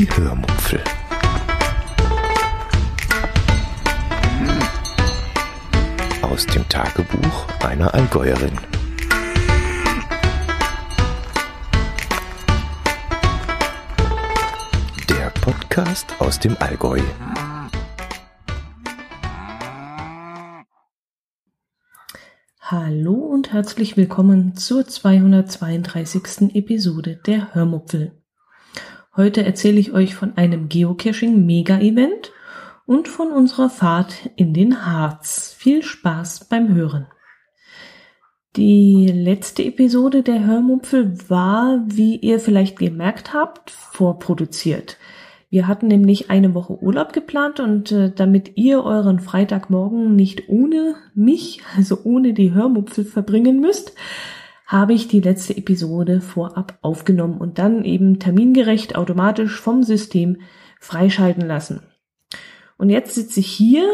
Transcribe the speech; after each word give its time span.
Die 0.00 0.08
Hörmupfel. 0.16 0.82
Aus 6.22 6.46
dem 6.46 6.66
Tagebuch 6.70 7.46
einer 7.62 7.92
Allgäuerin. 7.92 8.58
Der 15.10 15.28
Podcast 15.42 16.14
aus 16.18 16.40
dem 16.40 16.56
Allgäu. 16.60 17.02
Hallo 22.58 23.12
und 23.12 23.52
herzlich 23.52 23.98
willkommen 23.98 24.56
zur 24.56 24.86
232. 24.86 26.54
Episode 26.54 27.16
der 27.16 27.52
Hörmupfel. 27.52 28.19
Heute 29.16 29.44
erzähle 29.44 29.80
ich 29.80 29.92
euch 29.92 30.14
von 30.14 30.36
einem 30.36 30.68
Geocaching-Mega-Event 30.68 32.32
und 32.86 33.08
von 33.08 33.32
unserer 33.32 33.68
Fahrt 33.68 34.30
in 34.36 34.54
den 34.54 34.86
Harz. 34.86 35.52
Viel 35.58 35.82
Spaß 35.82 36.46
beim 36.48 36.72
Hören. 36.72 37.08
Die 38.54 39.06
letzte 39.06 39.64
Episode 39.64 40.22
der 40.22 40.44
Hörmupfel 40.46 41.18
war, 41.28 41.82
wie 41.86 42.16
ihr 42.16 42.38
vielleicht 42.38 42.78
gemerkt 42.78 43.34
habt, 43.34 43.70
vorproduziert. 43.70 44.96
Wir 45.50 45.66
hatten 45.66 45.88
nämlich 45.88 46.30
eine 46.30 46.54
Woche 46.54 46.80
Urlaub 46.80 47.12
geplant 47.12 47.58
und 47.58 47.90
äh, 47.90 48.12
damit 48.14 48.56
ihr 48.56 48.84
euren 48.84 49.18
Freitagmorgen 49.18 50.14
nicht 50.14 50.48
ohne 50.48 50.94
mich, 51.14 51.62
also 51.76 51.98
ohne 52.04 52.32
die 52.32 52.52
Hörmupfel 52.52 53.04
verbringen 53.04 53.60
müsst, 53.60 53.92
habe 54.70 54.92
ich 54.92 55.08
die 55.08 55.20
letzte 55.20 55.56
Episode 55.56 56.20
vorab 56.20 56.78
aufgenommen 56.80 57.38
und 57.38 57.58
dann 57.58 57.84
eben 57.84 58.20
termingerecht 58.20 58.94
automatisch 58.94 59.60
vom 59.60 59.82
System 59.82 60.42
freischalten 60.78 61.44
lassen. 61.44 61.80
Und 62.78 62.88
jetzt 62.88 63.16
sitze 63.16 63.40
ich 63.40 63.48
hier 63.48 63.84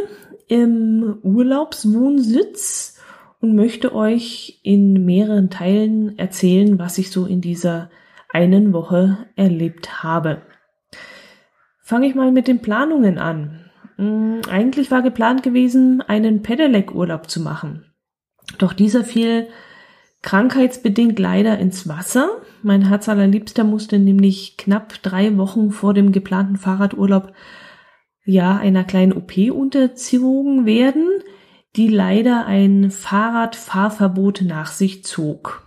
im 0.48 1.16
Urlaubswohnsitz 1.22 3.00
und 3.40 3.56
möchte 3.56 3.94
euch 3.94 4.60
in 4.64 5.06
mehreren 5.06 5.48
Teilen 5.48 6.18
erzählen, 6.18 6.78
was 6.78 6.98
ich 6.98 7.10
so 7.10 7.24
in 7.24 7.40
dieser 7.40 7.88
einen 8.28 8.74
Woche 8.74 9.16
erlebt 9.34 10.02
habe. 10.02 10.42
Fange 11.80 12.06
ich 12.06 12.14
mal 12.14 12.32
mit 12.32 12.48
den 12.48 12.60
Planungen 12.60 13.16
an. 13.16 13.70
Hm, 13.96 14.42
eigentlich 14.50 14.90
war 14.90 15.00
geplant 15.00 15.42
gewesen, 15.42 16.02
einen 16.02 16.42
Pedelec-Urlaub 16.42 17.30
zu 17.30 17.40
machen. 17.40 17.86
Doch 18.58 18.74
dieser 18.74 19.04
fiel 19.04 19.48
krankheitsbedingt 20.26 21.20
leider 21.20 21.56
ins 21.58 21.86
Wasser. 21.88 22.28
Mein 22.62 22.88
Herz 22.88 23.08
allerliebster 23.08 23.62
musste 23.62 24.00
nämlich 24.00 24.56
knapp 24.56 25.00
drei 25.02 25.36
Wochen 25.38 25.70
vor 25.70 25.94
dem 25.94 26.10
geplanten 26.10 26.56
Fahrradurlaub 26.56 27.32
ja 28.24 28.56
einer 28.56 28.82
kleinen 28.82 29.12
OP 29.12 29.36
unterzogen 29.52 30.66
werden, 30.66 31.06
die 31.76 31.86
leider 31.86 32.44
ein 32.44 32.90
Fahrradfahrverbot 32.90 34.42
nach 34.42 34.66
sich 34.66 35.04
zog. 35.04 35.62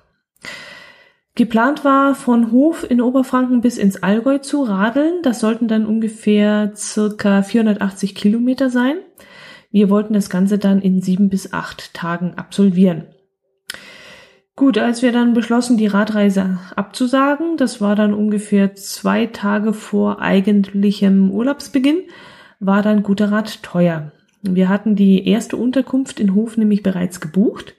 Geplant 1.36 1.86
war, 1.86 2.14
von 2.14 2.52
Hof 2.52 2.86
in 2.90 3.00
Oberfranken 3.00 3.62
bis 3.62 3.78
ins 3.78 4.04
Allgäu 4.04 4.40
zu 4.40 4.64
radeln. 4.64 5.22
Das 5.24 5.40
sollten 5.40 5.70
dann 5.70 5.86
ungefähr 5.86 6.74
circa 6.76 7.44
480 7.44 8.14
Kilometer 8.14 8.70
sein. 8.70 8.98
Wir 9.72 9.90
wollten 9.90 10.14
das 10.14 10.30
Ganze 10.30 10.58
dann 10.58 10.82
in 10.82 11.02
sieben 11.02 11.30
bis 11.30 11.54
acht 11.54 11.94
Tagen 11.94 12.34
absolvieren. 12.36 13.06
Gut, 14.60 14.78
als 14.78 15.02
wir 15.02 15.14
dann 15.14 15.34
beschlossen, 15.34 15.78
die 15.78 15.88
Radreise 15.88 16.60
abzusagen, 16.76 17.56
das 17.56 17.80
war 17.80 17.96
dann 17.96 18.14
ungefähr 18.14 18.76
zwei 18.76 19.26
Tage 19.26 19.72
vor 19.72 20.20
eigentlichem 20.20 21.32
Urlaubsbeginn, 21.32 22.02
war 22.60 22.82
dann 22.82 23.02
guter 23.02 23.32
Rat 23.32 23.64
teuer. 23.64 24.12
Wir 24.42 24.68
hatten 24.68 24.98
die 24.98 25.26
erste 25.26 25.56
Unterkunft 25.56 26.20
in 26.20 26.36
Hof 26.36 26.58
nämlich 26.58 26.84
bereits 26.84 27.22
gebucht 27.22 27.76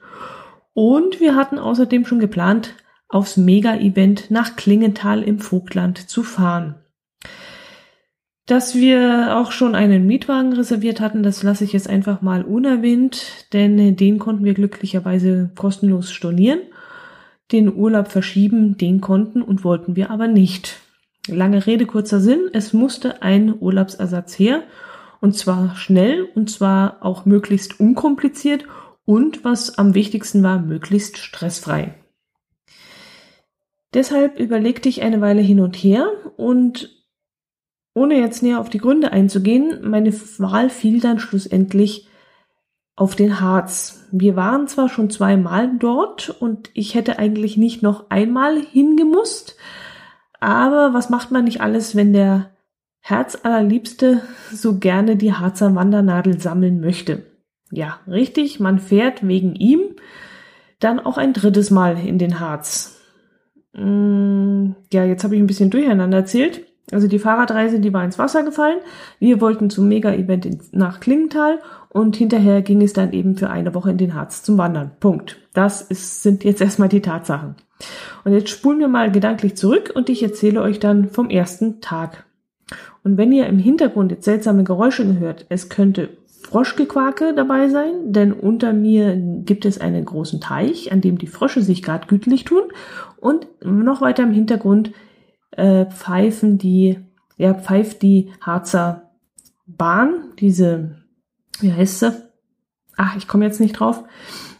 und 0.73 1.21
wir 1.21 1.37
hatten 1.37 1.59
außerdem 1.59 2.07
schon 2.07 2.19
geplant, 2.19 2.73
aufs 3.11 3.37
Mega-Event 3.37 4.31
nach 4.31 4.57
Klingenthal 4.57 5.23
im 5.23 5.39
Vogtland 5.39 6.09
zu 6.09 6.23
fahren. 6.23 6.77
Dass 8.51 8.75
wir 8.75 9.37
auch 9.39 9.53
schon 9.53 9.77
einen 9.77 10.09
Mietwagen 10.09 10.53
reserviert 10.53 11.01
hatten, 11.01 11.23
das 11.23 11.45
lasse 11.45 11.63
ich 11.63 11.73
jetzt 11.73 11.89
einfach 11.89 12.21
mal 12.21 12.43
unerwähnt, 12.43 13.47
denn 13.53 13.95
den 13.95 14.19
konnten 14.19 14.45
wir 14.45 14.55
glücklicherweise 14.55 15.53
kostenlos 15.55 16.11
stornieren. 16.11 16.59
Den 17.53 17.73
Urlaub 17.73 18.09
verschieben, 18.09 18.77
den 18.77 19.01
konnten 19.01 19.41
und 19.41 19.63
wollten 19.63 19.95
wir 19.95 20.11
aber 20.11 20.27
nicht. 20.27 20.81
Lange 21.29 21.65
Rede, 21.65 21.87
kurzer 21.87 22.19
Sinn, 22.19 22.51
es 22.53 22.73
musste 22.73 23.23
ein 23.23 23.55
Urlaubsersatz 23.57 24.37
her 24.37 24.65
und 25.21 25.37
zwar 25.37 25.77
schnell 25.77 26.27
und 26.35 26.51
zwar 26.51 27.05
auch 27.05 27.27
möglichst 27.27 27.79
unkompliziert 27.79 28.65
und 29.05 29.45
was 29.45 29.79
am 29.79 29.95
wichtigsten 29.95 30.43
war, 30.43 30.59
möglichst 30.59 31.19
stressfrei. 31.19 31.95
Deshalb 33.95 34.41
überlegte 34.41 34.89
ich 34.89 35.03
eine 35.03 35.21
Weile 35.21 35.41
hin 35.41 35.61
und 35.61 35.77
her 35.77 36.11
und 36.37 37.00
ohne 37.95 38.19
jetzt 38.19 38.43
näher 38.43 38.61
auf 38.61 38.71
die 38.71 38.79
Gründe 38.79 39.13
einzugehen, 39.13 39.89
meine 39.89 40.13
Wahl 40.39 40.71
fiel 40.71 41.01
dann 41.01 41.19
schlussendlich 41.19 42.09
auf 42.97 43.17
den 43.17 43.41
Harz. 43.41 44.07
Wir 44.13 44.37
waren 44.37 44.69
zwar 44.69 44.89
schon 44.89 45.11
zweimal 45.11 45.71
dort 45.79 46.29
und 46.29 46.71
ich 46.75 46.95
hätte 46.95 47.19
eigentlich 47.19 47.57
nicht 47.57 47.83
noch 47.83 48.11
einmal 48.11 48.61
hingemusst, 48.61 49.57
aber 50.39 50.95
was 50.95 51.11
macht 51.11 51.31
man 51.31 51.45
nicht 51.45 51.61
alles, 51.61 51.97
wenn 51.97 52.13
der 52.13 52.51
Herzallerliebste 53.01 54.23
so 54.53 54.79
gerne 54.79 55.17
die 55.17 55.33
Harzer 55.33 55.75
Wandernadel 55.75 56.41
sammeln 56.41 56.81
möchte? 56.81 57.25
Ja, 57.71 58.01
richtig, 58.07 58.61
man 58.61 58.79
fährt 58.79 59.27
wegen 59.27 59.55
ihm 59.55 59.81
dann 60.81 60.99
auch 60.99 61.19
ein 61.19 61.33
drittes 61.33 61.71
Mal 61.71 61.99
in 62.05 62.19
den 62.19 62.41
Harz. 62.41 63.01
Mm, 63.73 64.73
ja, 64.93 65.05
jetzt 65.05 65.23
habe 65.25 65.37
ich 65.37 65.41
ein 65.41 65.47
bisschen 65.47 65.71
durcheinander 65.71 66.19
erzählt. 66.19 66.67
Also 66.93 67.07
die 67.07 67.19
Fahrradreise, 67.19 67.79
die 67.79 67.93
war 67.93 68.05
ins 68.05 68.19
Wasser 68.19 68.43
gefallen. 68.43 68.79
Wir 69.19 69.41
wollten 69.41 69.71
zum 69.71 69.89
Mega-Event 69.89 70.73
nach 70.73 71.01
Klingenthal 71.01 71.61
und 71.89 72.17
hinterher 72.17 72.63
ging 72.63 72.83
es 72.83 72.93
dann 72.93 73.13
eben 73.13 73.37
für 73.37 73.51
eine 73.51 73.75
Woche 73.75 73.91
in 73.91 73.99
den 73.99 74.15
Harz 74.15 74.43
zum 74.43 74.59
Wandern. 74.59 74.93
Punkt. 75.01 75.39
Das 75.53 75.83
ist, 75.83 76.23
sind 76.23 76.45
jetzt 76.45 76.61
erstmal 76.61 76.89
die 76.89 77.03
Tatsachen. 77.03 77.55
Und 78.25 78.33
jetzt 78.33 78.51
spulen 78.51 78.79
wir 78.79 78.89
mal 78.89 79.11
gedanklich 79.11 79.57
zurück 79.57 79.93
und 79.95 80.09
ich 80.09 80.23
erzähle 80.23 80.63
euch 80.63 80.81
dann 80.81 81.09
vom 81.09 81.31
ersten 81.31 81.81
Tag. 81.81 82.25
Und 83.03 83.17
wenn 83.17 83.33
ihr 83.33 83.47
im 83.47 83.59
Hintergrund 83.59 84.11
jetzt 84.11 84.25
seltsame 84.25 84.65
Geräusche 84.65 85.19
hört, 85.19 85.47
es 85.49 85.69
könnte 85.69 86.11
Froschgequake 86.43 87.35
dabei 87.35 87.69
sein, 87.69 88.13
denn 88.13 88.33
unter 88.33 88.73
mir 88.73 89.17
gibt 89.17 89.65
es 89.65 89.81
einen 89.81 90.05
großen 90.05 90.41
Teich, 90.41 90.93
an 90.93 91.01
dem 91.01 91.19
die 91.19 91.27
Frösche 91.27 91.63
sich 91.63 91.83
gerade 91.83 92.07
gütlich 92.07 92.45
tun 92.45 92.63
und 93.19 93.47
noch 93.63 94.01
weiter 94.01 94.23
im 94.23 94.33
Hintergrund 94.33 94.93
äh, 95.53 95.87
pfeifen 95.87 96.59
die, 96.59 96.99
ja, 97.37 97.55
pfeift 97.55 98.03
die 98.03 98.33
Harzer 98.41 99.11
Bahn, 99.67 100.33
diese, 100.39 100.97
wie 101.61 101.73
heißt 101.73 102.01
sie? 102.01 102.13
Ach, 102.97 103.17
ich 103.17 103.29
komme 103.29 103.45
jetzt 103.45 103.61
nicht 103.61 103.73
drauf. 103.73 104.05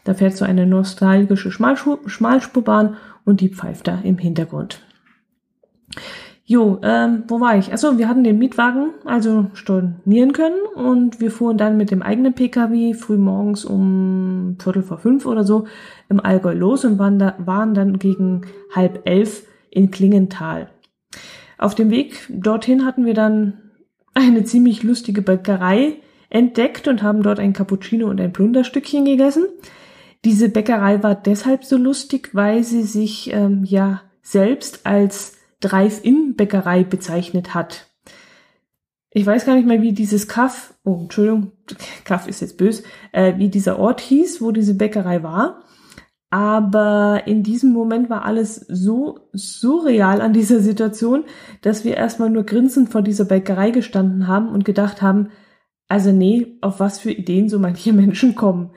Da 0.03 0.13
fährt 0.13 0.35
so 0.35 0.45
eine 0.45 0.65
nostalgische 0.65 1.51
Schmalspurbahn 1.51 2.97
und 3.23 3.41
die 3.41 3.49
pfeift 3.49 3.87
da 3.87 3.99
im 4.03 4.17
Hintergrund. 4.17 4.81
Jo, 6.43 6.79
ähm, 6.81 7.23
wo 7.27 7.39
war 7.39 7.57
ich? 7.57 7.71
Achso, 7.71 7.97
wir 7.97 8.09
hatten 8.09 8.23
den 8.23 8.37
Mietwagen 8.37 8.89
also 9.05 9.45
stornieren 9.53 10.33
können 10.33 10.59
und 10.75 11.21
wir 11.21 11.31
fuhren 11.31 11.57
dann 11.57 11.77
mit 11.77 11.91
dem 11.91 12.01
eigenen 12.01 12.33
Pkw 12.33 12.93
früh 12.93 13.17
morgens 13.17 13.63
um 13.63 14.57
Viertel 14.59 14.83
vor 14.83 14.97
fünf 14.97 15.25
oder 15.25 15.45
so 15.45 15.65
im 16.09 16.19
Allgäu 16.19 16.53
los 16.53 16.83
und 16.83 16.99
waren, 16.99 17.19
da, 17.19 17.35
waren 17.37 17.73
dann 17.73 17.99
gegen 17.99 18.41
halb 18.75 19.01
elf 19.05 19.47
in 19.69 19.91
Klingenthal. 19.91 20.69
Auf 21.61 21.75
dem 21.75 21.91
Weg 21.91 22.27
dorthin 22.27 22.85
hatten 22.85 23.05
wir 23.05 23.13
dann 23.13 23.53
eine 24.15 24.43
ziemlich 24.43 24.81
lustige 24.81 25.21
Bäckerei 25.21 25.97
entdeckt 26.31 26.87
und 26.87 27.03
haben 27.03 27.21
dort 27.21 27.39
ein 27.39 27.53
Cappuccino 27.53 28.07
und 28.09 28.19
ein 28.19 28.33
Plunderstückchen 28.33 29.05
gegessen. 29.05 29.45
Diese 30.25 30.49
Bäckerei 30.49 31.03
war 31.03 31.13
deshalb 31.13 31.63
so 31.63 31.77
lustig, 31.77 32.31
weil 32.33 32.63
sie 32.63 32.81
sich 32.81 33.31
ähm, 33.31 33.63
ja 33.63 34.01
selbst 34.23 34.87
als 34.87 35.37
Drive-In-Bäckerei 35.59 36.83
bezeichnet 36.83 37.53
hat. 37.53 37.85
Ich 39.11 39.27
weiß 39.27 39.45
gar 39.45 39.53
nicht 39.53 39.67
mehr, 39.67 39.83
wie 39.83 39.93
dieses 39.93 40.27
Kaff, 40.27 40.73
oh, 40.83 41.01
Entschuldigung, 41.03 41.51
Kaff 42.05 42.27
ist 42.27 42.41
jetzt 42.41 42.57
bös, 42.57 42.81
äh, 43.11 43.37
wie 43.37 43.49
dieser 43.49 43.77
Ort 43.77 44.01
hieß, 44.01 44.41
wo 44.41 44.51
diese 44.51 44.73
Bäckerei 44.73 45.21
war. 45.21 45.61
Aber 46.31 47.23
in 47.25 47.43
diesem 47.43 47.71
Moment 47.71 48.09
war 48.09 48.25
alles 48.25 48.55
so 48.55 49.19
surreal 49.33 50.21
an 50.21 50.33
dieser 50.33 50.61
Situation, 50.61 51.25
dass 51.61 51.85
wir 51.85 51.97
erstmal 51.97 52.29
nur 52.29 52.43
grinsend 52.43 52.89
vor 52.89 53.03
dieser 53.03 53.25
Bäckerei 53.25 53.69
gestanden 53.69 54.27
haben 54.27 54.49
und 54.49 54.65
gedacht 54.65 55.01
haben, 55.01 55.29
also 55.87 56.11
nee, 56.11 56.57
auf 56.61 56.79
was 56.79 56.99
für 56.99 57.11
Ideen 57.11 57.49
so 57.49 57.59
manche 57.59 57.93
Menschen 57.93 58.33
kommen. 58.33 58.71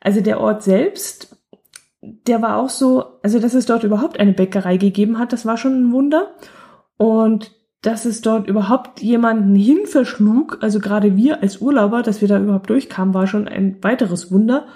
Also 0.00 0.20
der 0.20 0.40
Ort 0.40 0.62
selbst 0.62 1.34
der 2.26 2.42
war 2.42 2.58
auch 2.58 2.68
so, 2.68 3.04
also 3.22 3.38
dass 3.38 3.54
es 3.54 3.66
dort 3.66 3.84
überhaupt 3.84 4.18
eine 4.20 4.32
Bäckerei 4.32 4.76
gegeben 4.76 5.18
hat, 5.18 5.32
das 5.32 5.46
war 5.46 5.56
schon 5.56 5.88
ein 5.88 5.92
Wunder. 5.92 6.34
Und 6.96 7.52
dass 7.82 8.04
es 8.04 8.22
dort 8.22 8.48
überhaupt 8.48 9.00
jemanden 9.00 9.54
hin 9.54 9.86
verschlug, 9.86 10.58
also 10.62 10.80
gerade 10.80 11.16
wir 11.16 11.42
als 11.42 11.58
Urlauber, 11.58 12.02
dass 12.02 12.20
wir 12.20 12.28
da 12.28 12.38
überhaupt 12.38 12.70
durchkamen, 12.70 13.12
war 13.12 13.26
schon 13.26 13.46
ein 13.46 13.82
weiteres 13.82 14.32
Wunder. 14.32 14.66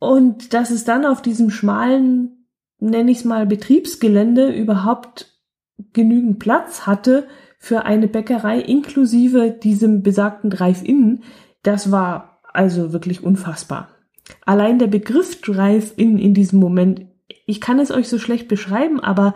Und 0.00 0.54
dass 0.54 0.70
es 0.70 0.84
dann 0.84 1.04
auf 1.04 1.22
diesem 1.22 1.50
schmalen, 1.50 2.46
nenne 2.80 3.12
ich 3.12 3.18
es 3.18 3.24
mal, 3.24 3.46
Betriebsgelände 3.46 4.50
überhaupt 4.50 5.38
genügend 5.92 6.38
Platz 6.38 6.86
hatte 6.86 7.28
für 7.58 7.84
eine 7.84 8.08
Bäckerei 8.08 8.58
inklusive 8.58 9.50
diesem 9.50 10.02
besagten 10.02 10.48
Drive-In, 10.48 11.22
das 11.62 11.92
war 11.92 12.40
also 12.52 12.94
wirklich 12.94 13.22
unfassbar. 13.22 13.90
Allein 14.46 14.78
der 14.78 14.86
Begriff 14.86 15.42
Drive-In 15.42 16.18
in 16.18 16.32
diesem 16.32 16.58
Moment, 16.58 17.02
ich 17.46 17.60
kann 17.60 17.78
es 17.78 17.90
euch 17.90 18.08
so 18.08 18.18
schlecht 18.18 18.48
beschreiben, 18.48 19.00
aber 19.00 19.34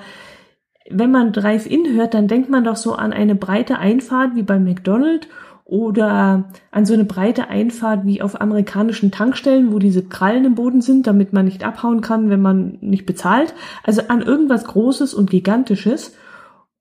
wenn 0.88 1.10
man 1.10 1.32
Drive-In 1.32 1.94
hört, 1.94 2.14
dann 2.14 2.26
denkt 2.26 2.48
man 2.48 2.64
doch 2.64 2.76
so 2.76 2.94
an 2.94 3.12
eine 3.12 3.34
breite 3.34 3.78
Einfahrt 3.78 4.34
wie 4.34 4.42
beim 4.42 4.64
McDonald's 4.64 5.28
oder 5.64 6.50
an 6.70 6.84
so 6.84 6.92
eine 6.92 7.04
breite 7.04 7.48
Einfahrt 7.48 8.04
wie 8.04 8.20
auf 8.20 8.40
amerikanischen 8.40 9.10
Tankstellen, 9.10 9.72
wo 9.72 9.78
diese 9.78 10.04
Krallen 10.04 10.44
im 10.44 10.54
Boden 10.54 10.82
sind, 10.82 11.06
damit 11.06 11.32
man 11.32 11.46
nicht 11.46 11.64
abhauen 11.64 12.02
kann, 12.02 12.28
wenn 12.28 12.42
man 12.42 12.78
nicht 12.80 13.06
bezahlt. 13.06 13.54
Also 13.82 14.02
an 14.08 14.20
irgendwas 14.20 14.64
Großes 14.64 15.14
und 15.14 15.30
Gigantisches. 15.30 16.14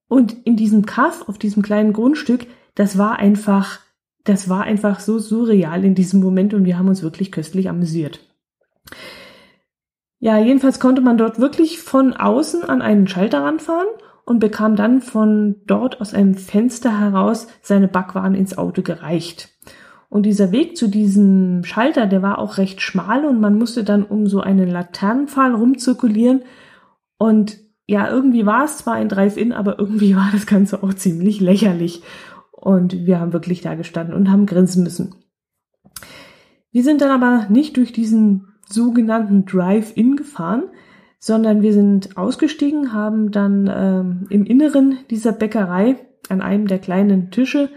Und 0.10 0.36
in 0.46 0.58
diesem 0.58 0.86
Kaff, 0.86 1.28
auf 1.30 1.38
diesem 1.38 1.64
kleinen 1.64 1.94
Grundstück, 1.94 2.46
das 2.76 2.98
war 2.98 3.20
einfach, 3.20 3.80
das 4.26 4.50
war 4.50 4.64
einfach 4.64 5.00
so 5.00 5.18
surreal 5.18 5.86
in 5.86 5.96
diesem 5.96 6.20
Moment 6.20 6.54
und 6.54 6.66
wir 6.66 6.78
haben 6.78 6.90
uns 6.90 7.04
wirklich 7.04 7.32
köstlich 7.32 7.70
amüsiert. 7.70 8.20
Ja, 10.20 10.38
jedenfalls 10.38 10.80
konnte 10.80 11.02
man 11.02 11.18
dort 11.18 11.40
wirklich 11.40 11.80
von 11.80 12.14
außen 12.14 12.64
an 12.64 12.82
einen 12.82 13.08
Schalter 13.08 13.44
ranfahren 13.44 13.88
und 14.26 14.40
bekam 14.40 14.76
dann 14.76 15.02
von 15.02 15.56
dort 15.66 16.02
aus 16.02 16.14
einem 16.14 16.36
Fenster 16.36 17.00
heraus 17.00 17.48
seine 17.62 17.88
Backwaren 17.88 18.36
ins 18.36 18.58
Auto 18.58 18.82
gereicht. 18.82 19.50
Und 20.10 20.28
dieser 20.28 20.52
Weg 20.52 20.78
zu 20.78 20.88
diesem 20.88 21.64
Schalter, 21.64 22.06
der 22.06 22.22
war 22.22 22.38
auch 22.38 22.58
recht 22.58 22.82
schmal 22.82 23.26
und 23.26 23.42
man 23.42 23.58
musste 23.58 23.84
dann 23.84 24.04
um 24.04 24.28
so 24.28 24.42
einen 24.42 24.70
Laternenpfahl 24.70 25.56
rumzirkulieren. 25.56 26.44
Und 27.18 27.58
ja, 27.88 28.10
irgendwie 28.10 28.46
war 28.46 28.66
es 28.66 28.78
zwar 28.78 28.94
ein 28.94 29.10
Drive-In, 29.10 29.52
aber 29.52 29.80
irgendwie 29.80 30.16
war 30.16 30.30
das 30.32 30.46
Ganze 30.46 30.84
auch 30.84 30.94
ziemlich 30.94 31.42
lächerlich. 31.42 32.04
Und 32.52 33.06
wir 33.06 33.20
haben 33.20 33.34
wirklich 33.34 33.62
da 33.62 33.76
gestanden 33.76 34.16
und 34.16 34.30
haben 34.30 34.46
grinsen 34.46 34.84
müssen. 34.84 35.16
Wir 36.72 36.84
sind 36.84 37.02
dann 37.02 37.12
aber 37.12 37.48
nicht 37.50 37.76
durch 37.78 37.92
diesen 37.92 38.54
sogenannten 38.70 39.46
Drive-In 39.46 40.16
gefahren, 40.16 40.64
sondern 41.26 41.62
wir 41.62 41.72
sind 41.72 42.18
ausgestiegen, 42.18 42.92
haben 42.92 43.32
dann 43.32 43.72
ähm, 43.74 44.28
im 44.30 44.44
Inneren 44.44 44.98
dieser 45.10 45.32
Bäckerei 45.32 45.96
an 46.28 46.42
einem 46.42 46.68
der 46.68 46.80
kleinen 46.80 47.32
Tische 47.32 47.70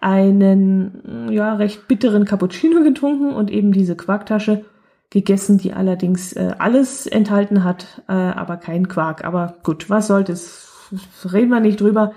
einen 0.00 1.28
ja 1.30 1.54
recht 1.54 1.86
bitteren 1.86 2.24
Cappuccino 2.24 2.82
getrunken 2.82 3.32
und 3.32 3.48
eben 3.48 3.70
diese 3.70 3.94
Quarktasche 3.94 4.64
gegessen, 5.08 5.58
die 5.58 5.72
allerdings 5.72 6.32
äh, 6.32 6.56
alles 6.58 7.06
enthalten 7.06 7.62
hat, 7.62 8.02
äh, 8.08 8.12
aber 8.12 8.56
kein 8.56 8.88
Quark. 8.88 9.24
Aber 9.24 9.58
gut, 9.62 9.88
was 9.88 10.08
sollte 10.08 10.32
es? 10.32 10.90
Reden 11.32 11.50
wir 11.50 11.60
nicht 11.60 11.80
drüber. 11.80 12.10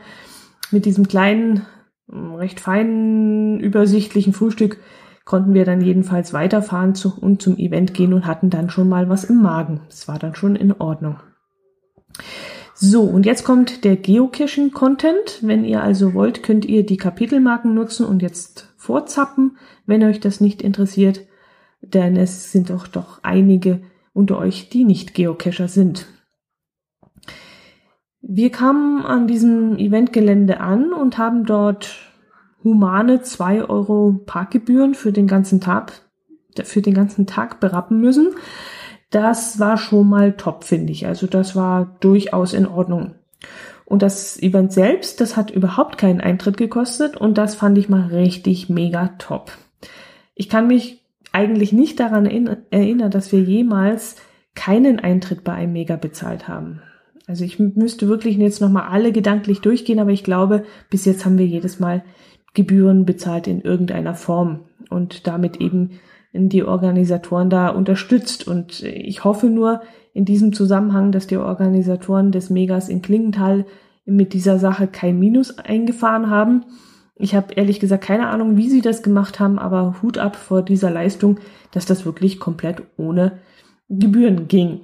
Mit 0.71 0.85
diesem 0.85 1.07
kleinen, 1.07 1.67
recht 2.09 2.59
feinen, 2.59 3.59
übersichtlichen 3.59 4.33
Frühstück 4.33 4.79
konnten 5.25 5.53
wir 5.53 5.65
dann 5.65 5.81
jedenfalls 5.81 6.33
weiterfahren 6.33 6.95
zu, 6.95 7.13
und 7.19 7.41
zum 7.41 7.57
Event 7.57 7.93
gehen 7.93 8.13
und 8.13 8.25
hatten 8.25 8.49
dann 8.49 8.69
schon 8.69 8.89
mal 8.89 9.09
was 9.09 9.23
im 9.23 9.41
Magen. 9.41 9.81
Es 9.89 10.07
war 10.07 10.19
dann 10.19 10.35
schon 10.35 10.55
in 10.55 10.73
Ordnung. 10.73 11.17
So, 12.75 13.03
und 13.03 13.25
jetzt 13.25 13.43
kommt 13.43 13.85
der 13.85 13.95
Geocaching-Content. 13.95 15.39
Wenn 15.41 15.63
ihr 15.63 15.81
also 15.81 16.13
wollt, 16.13 16.43
könnt 16.43 16.65
ihr 16.65 16.85
die 16.85 16.97
Kapitelmarken 16.97 17.73
nutzen 17.73 18.05
und 18.05 18.21
jetzt 18.21 18.73
vorzappen, 18.77 19.57
wenn 19.85 20.03
euch 20.03 20.19
das 20.19 20.41
nicht 20.41 20.61
interessiert, 20.61 21.21
denn 21.81 22.17
es 22.17 22.51
sind 22.51 22.69
doch 22.69 22.87
doch 22.87 23.19
einige 23.23 23.81
unter 24.13 24.37
euch, 24.37 24.69
die 24.69 24.83
nicht 24.83 25.13
Geocacher 25.13 25.67
sind. 25.67 26.07
Wir 28.21 28.51
kamen 28.51 29.05
an 29.05 29.27
diesem 29.27 29.77
Eventgelände 29.77 30.59
an 30.59 30.93
und 30.93 31.17
haben 31.17 31.45
dort 31.45 32.12
humane 32.63 33.21
zwei 33.21 33.63
Euro 33.63 34.21
Parkgebühren 34.25 34.93
für 34.95 35.11
den 35.11 35.27
ganzen 35.27 35.61
Tag, 35.61 35.93
für 36.63 36.81
den 36.81 36.93
ganzen 36.93 37.27
Tag 37.27 37.59
berappen 37.59 37.99
müssen. 37.99 38.29
Das 39.09 39.59
war 39.59 39.77
schon 39.77 40.09
mal 40.09 40.33
top, 40.33 40.63
finde 40.63 40.91
ich. 40.91 41.05
Also 41.05 41.27
das 41.27 41.55
war 41.55 41.97
durchaus 41.99 42.53
in 42.53 42.67
Ordnung. 42.67 43.15
Und 43.85 44.01
das 44.01 44.41
Event 44.41 44.71
selbst, 44.71 45.21
das 45.21 45.37
hat 45.37 45.51
überhaupt 45.51 45.97
keinen 45.97 46.21
Eintritt 46.21 46.57
gekostet 46.57 47.17
und 47.17 47.37
das 47.37 47.55
fand 47.55 47.77
ich 47.77 47.89
mal 47.89 48.07
richtig 48.07 48.69
mega 48.69 49.09
top. 49.19 49.51
Ich 50.35 50.49
kann 50.49 50.67
mich 50.67 51.03
eigentlich 51.31 51.73
nicht 51.73 51.99
daran 51.99 52.25
erinnern, 52.25 53.11
dass 53.11 53.31
wir 53.31 53.41
jemals 53.41 54.15
keinen 54.55 54.99
Eintritt 54.99 55.43
bei 55.43 55.53
einem 55.53 55.73
Mega 55.73 55.95
bezahlt 55.95 56.47
haben. 56.47 56.81
Also 57.27 57.43
ich 57.43 57.57
müsste 57.57 58.07
wirklich 58.07 58.37
jetzt 58.37 58.61
nochmal 58.61 58.89
alle 58.89 59.11
gedanklich 59.11 59.61
durchgehen, 59.61 59.99
aber 59.99 60.11
ich 60.11 60.23
glaube, 60.23 60.63
bis 60.89 61.05
jetzt 61.05 61.25
haben 61.25 61.37
wir 61.37 61.45
jedes 61.45 61.79
Mal 61.79 62.03
Gebühren 62.53 63.05
bezahlt 63.05 63.47
in 63.47 63.61
irgendeiner 63.61 64.13
Form 64.13 64.61
und 64.89 65.27
damit 65.27 65.59
eben 65.59 65.99
die 66.33 66.63
Organisatoren 66.63 67.49
da 67.49 67.69
unterstützt. 67.69 68.47
Und 68.47 68.81
ich 68.83 69.23
hoffe 69.23 69.47
nur 69.47 69.81
in 70.13 70.25
diesem 70.25 70.53
Zusammenhang, 70.53 71.11
dass 71.11 71.27
die 71.27 71.37
Organisatoren 71.37 72.31
des 72.31 72.49
Megas 72.49 72.89
in 72.89 73.01
Klingenthal 73.01 73.65
mit 74.05 74.33
dieser 74.33 74.59
Sache 74.59 74.87
kein 74.87 75.19
Minus 75.19 75.57
eingefahren 75.57 76.29
haben. 76.29 76.65
Ich 77.15 77.35
habe 77.35 77.53
ehrlich 77.53 77.79
gesagt 77.79 78.03
keine 78.03 78.27
Ahnung, 78.27 78.57
wie 78.57 78.69
sie 78.69 78.81
das 78.81 79.03
gemacht 79.03 79.39
haben, 79.39 79.59
aber 79.59 80.01
Hut 80.01 80.17
ab 80.17 80.35
vor 80.35 80.63
dieser 80.63 80.89
Leistung, 80.89 81.39
dass 81.71 81.85
das 81.85 82.05
wirklich 82.05 82.39
komplett 82.39 82.81
ohne 82.97 83.39
Gebühren 83.87 84.47
ging. 84.47 84.81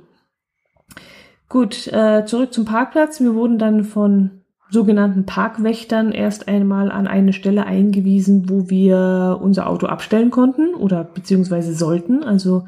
Gut, 1.48 1.88
äh, 1.88 2.26
zurück 2.26 2.54
zum 2.54 2.66
Parkplatz. 2.66 3.20
Wir 3.20 3.34
wurden 3.34 3.58
dann 3.58 3.84
von 3.84 4.44
sogenannten 4.70 5.26
Parkwächtern 5.26 6.12
erst 6.12 6.48
einmal 6.48 6.92
an 6.92 7.08
eine 7.08 7.34
Stelle 7.34 7.66
eingewiesen, 7.66 8.50
wo 8.50 8.70
wir 8.70 9.40
unser 9.42 9.68
Auto 9.68 9.88
abstellen 9.88 10.30
konnten 10.30 10.76
oder 10.76 11.04
beziehungsweise 11.04 11.74
sollten. 11.74 12.24
Also 12.24 12.66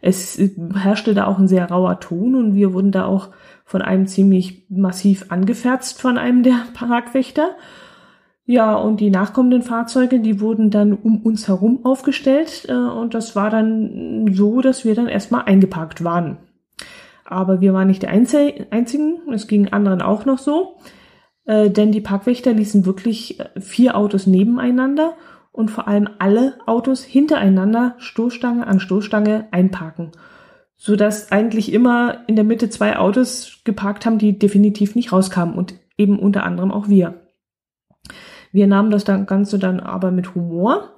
es 0.00 0.40
herrschte 0.74 1.14
da 1.14 1.26
auch 1.26 1.38
ein 1.38 1.48
sehr 1.48 1.70
rauer 1.70 2.00
Ton 2.00 2.34
und 2.34 2.54
wir 2.54 2.72
wurden 2.72 2.92
da 2.92 3.06
auch 3.06 3.28
von 3.64 3.82
einem 3.82 4.06
ziemlich 4.06 4.64
massiv 4.68 5.26
angeferzt 5.30 6.00
von 6.00 6.18
einem 6.18 6.42
der 6.42 6.58
Parkwächter. 6.74 7.50
Ja, 8.48 8.76
und 8.76 9.00
die 9.00 9.10
nachkommenden 9.10 9.62
Fahrzeuge, 9.62 10.20
die 10.20 10.40
wurden 10.40 10.70
dann 10.70 10.92
um 10.92 11.22
uns 11.22 11.48
herum 11.48 11.80
aufgestellt 11.84 12.66
äh, 12.68 12.74
und 12.74 13.14
das 13.14 13.34
war 13.34 13.50
dann 13.50 14.32
so, 14.32 14.60
dass 14.60 14.84
wir 14.84 14.94
dann 14.94 15.08
erstmal 15.08 15.46
eingeparkt 15.46 16.04
waren. 16.04 16.38
Aber 17.24 17.60
wir 17.60 17.74
waren 17.74 17.88
nicht 17.88 18.02
die 18.02 18.08
Einzigen, 18.08 19.18
es 19.32 19.48
ging 19.48 19.72
anderen 19.72 20.00
auch 20.00 20.26
noch 20.26 20.38
so. 20.38 20.76
Äh, 21.46 21.70
denn 21.70 21.92
die 21.92 22.00
Parkwächter 22.00 22.52
ließen 22.52 22.84
wirklich 22.84 23.40
äh, 23.40 23.60
vier 23.60 23.96
Autos 23.96 24.26
nebeneinander 24.26 25.14
und 25.52 25.70
vor 25.70 25.88
allem 25.88 26.08
alle 26.18 26.58
Autos 26.66 27.02
hintereinander 27.02 27.94
Stoßstange 27.98 28.66
an 28.66 28.80
Stoßstange 28.80 29.48
einparken, 29.52 30.12
so 30.76 30.96
dass 30.96 31.32
eigentlich 31.32 31.72
immer 31.72 32.24
in 32.26 32.36
der 32.36 32.44
Mitte 32.44 32.68
zwei 32.68 32.98
Autos 32.98 33.60
geparkt 33.64 34.04
haben, 34.04 34.18
die 34.18 34.38
definitiv 34.38 34.94
nicht 34.94 35.12
rauskamen 35.12 35.54
und 35.54 35.74
eben 35.96 36.18
unter 36.18 36.42
anderem 36.42 36.72
auch 36.72 36.88
wir. 36.88 37.22
Wir 38.52 38.66
nahmen 38.66 38.90
das 38.90 39.04
Ganze 39.04 39.58
dann 39.58 39.80
aber 39.80 40.10
mit 40.10 40.34
Humor. 40.34 40.90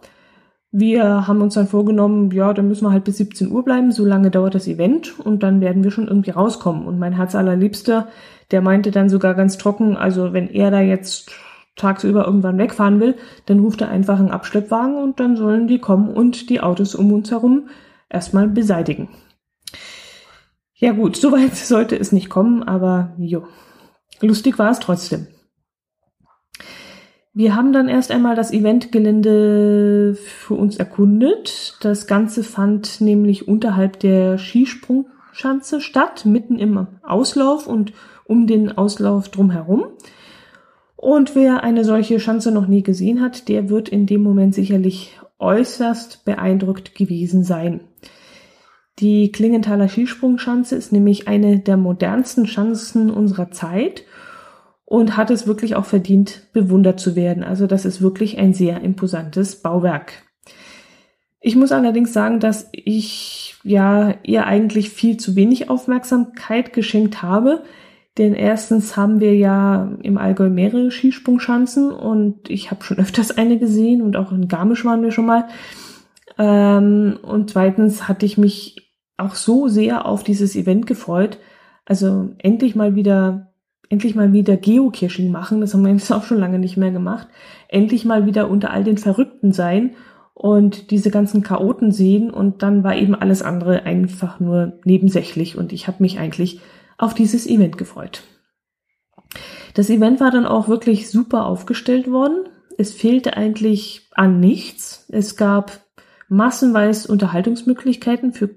Wir 0.70 1.26
haben 1.26 1.40
uns 1.40 1.54
dann 1.54 1.66
vorgenommen, 1.66 2.30
ja, 2.30 2.52
dann 2.52 2.68
müssen 2.68 2.84
wir 2.84 2.92
halt 2.92 3.04
bis 3.04 3.16
17 3.16 3.50
Uhr 3.50 3.64
bleiben, 3.64 3.90
so 3.90 4.04
lange 4.04 4.30
dauert 4.30 4.54
das 4.54 4.68
Event 4.68 5.18
und 5.18 5.42
dann 5.42 5.62
werden 5.62 5.82
wir 5.82 5.90
schon 5.90 6.08
irgendwie 6.08 6.30
rauskommen. 6.30 6.86
Und 6.86 6.98
mein 6.98 7.14
Herz 7.14 7.34
allerliebster, 7.34 8.08
der 8.50 8.60
meinte 8.60 8.90
dann 8.90 9.08
sogar 9.08 9.34
ganz 9.34 9.56
trocken, 9.56 9.96
also 9.96 10.34
wenn 10.34 10.48
er 10.50 10.70
da 10.70 10.80
jetzt 10.80 11.30
tagsüber 11.76 12.26
irgendwann 12.26 12.58
wegfahren 12.58 13.00
will, 13.00 13.16
dann 13.46 13.60
ruft 13.60 13.80
er 13.80 13.88
einfach 13.88 14.18
einen 14.18 14.30
Abschleppwagen 14.30 14.96
und 14.96 15.20
dann 15.20 15.36
sollen 15.36 15.68
die 15.68 15.78
kommen 15.78 16.10
und 16.10 16.50
die 16.50 16.60
Autos 16.60 16.94
um 16.94 17.12
uns 17.12 17.30
herum 17.30 17.68
erstmal 18.10 18.48
beseitigen. 18.48 19.08
Ja 20.74 20.92
gut, 20.92 21.16
soweit 21.16 21.56
sollte 21.56 21.96
es 21.96 22.12
nicht 22.12 22.28
kommen, 22.28 22.62
aber 22.62 23.14
jo, 23.16 23.46
lustig 24.20 24.58
war 24.58 24.70
es 24.70 24.80
trotzdem. 24.80 25.28
Wir 27.38 27.54
haben 27.54 27.72
dann 27.72 27.88
erst 27.88 28.10
einmal 28.10 28.34
das 28.34 28.52
Eventgelände 28.52 30.16
für 30.16 30.54
uns 30.54 30.76
erkundet. 30.76 31.76
Das 31.82 32.08
Ganze 32.08 32.42
fand 32.42 33.00
nämlich 33.00 33.46
unterhalb 33.46 34.00
der 34.00 34.38
Skisprungschanze 34.38 35.80
statt, 35.80 36.24
mitten 36.24 36.58
im 36.58 36.88
Auslauf 37.04 37.68
und 37.68 37.92
um 38.24 38.48
den 38.48 38.76
Auslauf 38.76 39.28
drumherum. 39.28 39.84
Und 40.96 41.36
wer 41.36 41.62
eine 41.62 41.84
solche 41.84 42.18
Schanze 42.18 42.50
noch 42.50 42.66
nie 42.66 42.82
gesehen 42.82 43.20
hat, 43.20 43.48
der 43.48 43.70
wird 43.70 43.88
in 43.88 44.06
dem 44.06 44.24
Moment 44.24 44.52
sicherlich 44.52 45.16
äußerst 45.38 46.24
beeindruckt 46.24 46.96
gewesen 46.96 47.44
sein. 47.44 47.82
Die 48.98 49.30
Klingenthaler 49.30 49.88
Skisprungschanze 49.88 50.74
ist 50.74 50.90
nämlich 50.90 51.28
eine 51.28 51.60
der 51.60 51.76
modernsten 51.76 52.48
Schanzen 52.48 53.12
unserer 53.12 53.52
Zeit 53.52 54.02
und 54.88 55.18
hat 55.18 55.30
es 55.30 55.46
wirklich 55.46 55.76
auch 55.76 55.84
verdient, 55.84 56.46
bewundert 56.54 56.98
zu 56.98 57.14
werden. 57.14 57.44
Also 57.44 57.66
das 57.66 57.84
ist 57.84 58.00
wirklich 58.00 58.38
ein 58.38 58.54
sehr 58.54 58.80
imposantes 58.80 59.56
Bauwerk. 59.56 60.22
Ich 61.42 61.56
muss 61.56 61.72
allerdings 61.72 62.14
sagen, 62.14 62.40
dass 62.40 62.70
ich 62.72 63.56
ja 63.64 64.14
ihr 64.22 64.46
eigentlich 64.46 64.88
viel 64.88 65.18
zu 65.18 65.36
wenig 65.36 65.68
Aufmerksamkeit 65.68 66.72
geschenkt 66.72 67.20
habe. 67.20 67.64
Denn 68.16 68.32
erstens 68.32 68.96
haben 68.96 69.20
wir 69.20 69.36
ja 69.36 69.92
im 70.02 70.16
Allgäu 70.16 70.48
mehrere 70.48 70.90
Skisprungschanzen 70.90 71.92
und 71.92 72.48
ich 72.48 72.70
habe 72.70 72.82
schon 72.82 72.98
öfters 72.98 73.36
eine 73.36 73.58
gesehen 73.58 74.00
und 74.00 74.16
auch 74.16 74.32
in 74.32 74.48
Garmisch 74.48 74.86
waren 74.86 75.02
wir 75.02 75.12
schon 75.12 75.26
mal. 75.26 75.48
Ähm, 76.38 77.18
und 77.20 77.50
zweitens 77.50 78.08
hatte 78.08 78.24
ich 78.24 78.38
mich 78.38 78.94
auch 79.18 79.34
so 79.34 79.68
sehr 79.68 80.06
auf 80.06 80.24
dieses 80.24 80.56
Event 80.56 80.86
gefreut. 80.86 81.38
Also 81.84 82.30
endlich 82.38 82.74
mal 82.74 82.94
wieder, 82.94 83.47
endlich 83.88 84.14
mal 84.14 84.32
wieder 84.32 84.56
Geocaching 84.56 85.30
machen. 85.30 85.60
Das 85.60 85.74
haben 85.74 85.84
wir 85.84 85.92
jetzt 85.92 86.12
auch 86.12 86.24
schon 86.24 86.38
lange 86.38 86.58
nicht 86.58 86.76
mehr 86.76 86.90
gemacht. 86.90 87.28
Endlich 87.68 88.04
mal 88.04 88.26
wieder 88.26 88.50
unter 88.50 88.70
all 88.70 88.84
den 88.84 88.98
Verrückten 88.98 89.52
sein 89.52 89.94
und 90.34 90.90
diese 90.90 91.10
ganzen 91.10 91.42
Chaoten 91.42 91.90
sehen 91.90 92.30
und 92.30 92.62
dann 92.62 92.84
war 92.84 92.94
eben 92.94 93.14
alles 93.14 93.42
andere 93.42 93.82
einfach 93.82 94.38
nur 94.38 94.78
nebensächlich 94.84 95.58
und 95.58 95.72
ich 95.72 95.88
habe 95.88 96.00
mich 96.00 96.20
eigentlich 96.20 96.60
auf 96.96 97.12
dieses 97.12 97.46
Event 97.46 97.76
gefreut. 97.76 98.22
Das 99.74 99.90
Event 99.90 100.20
war 100.20 100.30
dann 100.30 100.46
auch 100.46 100.68
wirklich 100.68 101.10
super 101.10 101.46
aufgestellt 101.46 102.10
worden. 102.10 102.48
Es 102.76 102.92
fehlte 102.92 103.36
eigentlich 103.36 104.08
an 104.12 104.40
nichts. 104.40 105.06
Es 105.08 105.36
gab 105.36 105.80
massenweise 106.28 107.10
Unterhaltungsmöglichkeiten 107.10 108.32
für 108.32 108.50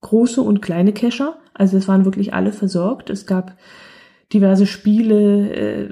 große 0.00 0.40
und 0.40 0.62
kleine 0.62 0.92
Cacher. 0.92 1.38
Also 1.54 1.76
es 1.76 1.88
waren 1.88 2.04
wirklich 2.04 2.32
alle 2.34 2.52
versorgt. 2.52 3.10
Es 3.10 3.26
gab 3.26 3.56
diverse 4.32 4.66
Spiele, 4.66 5.50
äh, 5.54 5.88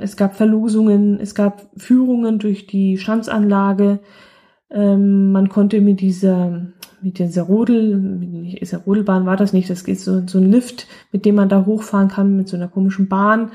es 0.00 0.16
gab 0.16 0.36
Verlosungen, 0.36 1.18
es 1.20 1.34
gab 1.34 1.68
Führungen 1.76 2.38
durch 2.38 2.66
die 2.66 2.98
Schanzanlage, 2.98 4.00
ähm, 4.70 5.32
man 5.32 5.48
konnte 5.48 5.80
mit 5.80 6.00
dieser, 6.00 6.66
mit 7.00 7.18
dieser 7.18 7.42
Rodel, 7.42 7.96
mit 7.96 8.60
dieser 8.60 8.78
Rodelbahn 8.78 9.24
war 9.24 9.36
das 9.36 9.52
nicht, 9.52 9.70
das 9.70 9.84
geht 9.84 10.00
so, 10.00 10.26
so 10.26 10.38
ein 10.38 10.50
Lift, 10.50 10.86
mit 11.10 11.24
dem 11.24 11.36
man 11.36 11.48
da 11.48 11.64
hochfahren 11.64 12.08
kann, 12.08 12.36
mit 12.36 12.48
so 12.48 12.56
einer 12.56 12.68
komischen 12.68 13.08
Bahn. 13.08 13.52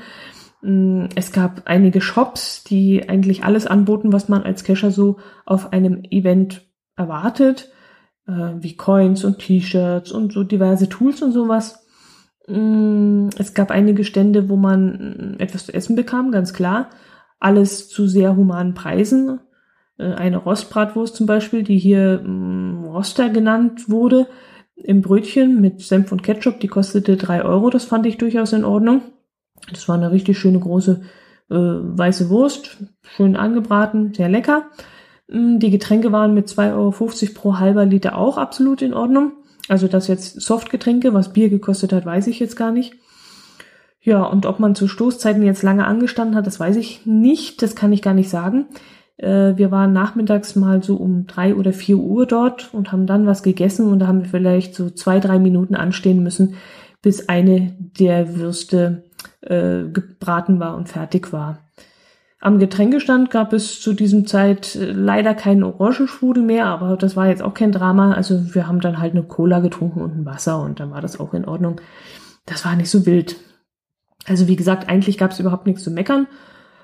Mm, 0.62 1.04
es 1.14 1.30
gab 1.30 1.62
einige 1.66 2.00
Shops, 2.00 2.64
die 2.64 3.08
eigentlich 3.08 3.44
alles 3.44 3.66
anboten, 3.66 4.12
was 4.12 4.28
man 4.28 4.42
als 4.42 4.64
Cacher 4.64 4.90
so 4.90 5.18
auf 5.46 5.72
einem 5.72 6.02
Event 6.10 6.66
erwartet, 6.96 7.70
äh, 8.26 8.54
wie 8.58 8.76
Coins 8.76 9.24
und 9.24 9.38
T-Shirts 9.38 10.10
und 10.10 10.32
so 10.32 10.42
diverse 10.42 10.88
Tools 10.88 11.22
und 11.22 11.32
sowas. 11.32 11.83
Mm, 12.46 13.28
es 13.38 13.54
gab 13.54 13.70
einige 13.70 14.04
Stände, 14.04 14.48
wo 14.48 14.56
man 14.56 15.36
etwas 15.38 15.66
zu 15.66 15.74
essen 15.74 15.96
bekam, 15.96 16.30
ganz 16.30 16.52
klar. 16.52 16.90
Alles 17.40 17.88
zu 17.88 18.06
sehr 18.06 18.36
humanen 18.36 18.74
Preisen. 18.74 19.40
Äh, 19.98 20.14
eine 20.14 20.38
Rostbratwurst 20.38 21.16
zum 21.16 21.26
Beispiel, 21.26 21.62
die 21.62 21.78
hier 21.78 22.20
mm, 22.22 22.84
Roster 22.84 23.30
genannt 23.30 23.88
wurde, 23.88 24.26
im 24.76 25.02
Brötchen 25.02 25.60
mit 25.60 25.80
Senf 25.80 26.12
und 26.12 26.22
Ketchup, 26.22 26.60
die 26.60 26.68
kostete 26.68 27.16
drei 27.16 27.44
Euro, 27.44 27.70
das 27.70 27.84
fand 27.84 28.06
ich 28.06 28.18
durchaus 28.18 28.52
in 28.52 28.64
Ordnung. 28.64 29.02
Das 29.70 29.88
war 29.88 29.94
eine 29.94 30.10
richtig 30.10 30.38
schöne 30.38 30.58
große 30.58 31.02
äh, 31.50 31.54
weiße 31.54 32.28
Wurst, 32.28 32.78
schön 33.02 33.36
angebraten, 33.36 34.12
sehr 34.14 34.28
lecker. 34.28 34.66
Mm, 35.28 35.58
die 35.58 35.70
Getränke 35.70 36.12
waren 36.12 36.34
mit 36.34 36.48
2,50 36.48 36.72
Euro 36.74 37.34
pro 37.34 37.58
halber 37.58 37.86
Liter 37.86 38.18
auch 38.18 38.36
absolut 38.36 38.82
in 38.82 38.94
Ordnung. 38.94 39.32
Also 39.68 39.88
das 39.88 40.08
jetzt 40.08 40.40
Softgetränke, 40.40 41.14
was 41.14 41.32
Bier 41.32 41.48
gekostet 41.48 41.92
hat, 41.92 42.04
weiß 42.04 42.26
ich 42.26 42.38
jetzt 42.38 42.56
gar 42.56 42.70
nicht. 42.70 42.94
Ja, 44.00 44.22
und 44.22 44.44
ob 44.44 44.60
man 44.60 44.74
zu 44.74 44.86
Stoßzeiten 44.86 45.42
jetzt 45.42 45.62
lange 45.62 45.86
angestanden 45.86 46.36
hat, 46.36 46.46
das 46.46 46.60
weiß 46.60 46.76
ich 46.76 47.06
nicht, 47.06 47.62
das 47.62 47.74
kann 47.74 47.92
ich 47.92 48.02
gar 48.02 48.12
nicht 48.12 48.28
sagen. 48.28 48.66
Äh, 49.16 49.56
wir 49.56 49.70
waren 49.70 49.94
nachmittags 49.94 50.56
mal 50.56 50.82
so 50.82 50.96
um 50.96 51.26
drei 51.26 51.54
oder 51.54 51.72
vier 51.72 51.96
Uhr 51.96 52.26
dort 52.26 52.72
und 52.74 52.92
haben 52.92 53.06
dann 53.06 53.26
was 53.26 53.42
gegessen 53.42 53.90
und 53.90 54.00
da 54.00 54.06
haben 54.06 54.22
wir 54.22 54.28
vielleicht 54.28 54.74
so 54.74 54.90
zwei, 54.90 55.20
drei 55.20 55.38
Minuten 55.38 55.74
anstehen 55.74 56.22
müssen, 56.22 56.56
bis 57.00 57.30
eine 57.30 57.74
der 57.98 58.36
Würste 58.36 59.04
äh, 59.40 59.84
gebraten 59.84 60.60
war 60.60 60.76
und 60.76 60.90
fertig 60.90 61.32
war. 61.32 61.58
Am 62.44 62.58
Getränkestand 62.58 63.30
gab 63.30 63.54
es 63.54 63.80
zu 63.80 63.94
diesem 63.94 64.26
Zeit 64.26 64.74
äh, 64.74 64.92
leider 64.92 65.32
keinen 65.34 65.62
Orangenschwudel 65.62 66.42
mehr, 66.42 66.66
aber 66.66 66.98
das 66.98 67.16
war 67.16 67.26
jetzt 67.26 67.42
auch 67.42 67.54
kein 67.54 67.72
Drama. 67.72 68.12
Also 68.12 68.54
wir 68.54 68.68
haben 68.68 68.80
dann 68.80 68.98
halt 68.98 69.12
eine 69.12 69.22
Cola 69.22 69.60
getrunken 69.60 70.02
und 70.02 70.14
ein 70.14 70.26
Wasser 70.26 70.60
und 70.60 70.78
dann 70.78 70.90
war 70.90 71.00
das 71.00 71.18
auch 71.18 71.32
in 71.32 71.46
Ordnung. 71.46 71.80
Das 72.44 72.66
war 72.66 72.76
nicht 72.76 72.90
so 72.90 73.06
wild. 73.06 73.36
Also 74.26 74.46
wie 74.46 74.56
gesagt, 74.56 74.90
eigentlich 74.90 75.16
gab 75.16 75.30
es 75.30 75.40
überhaupt 75.40 75.66
nichts 75.66 75.82
zu 75.82 75.90
meckern. 75.90 76.26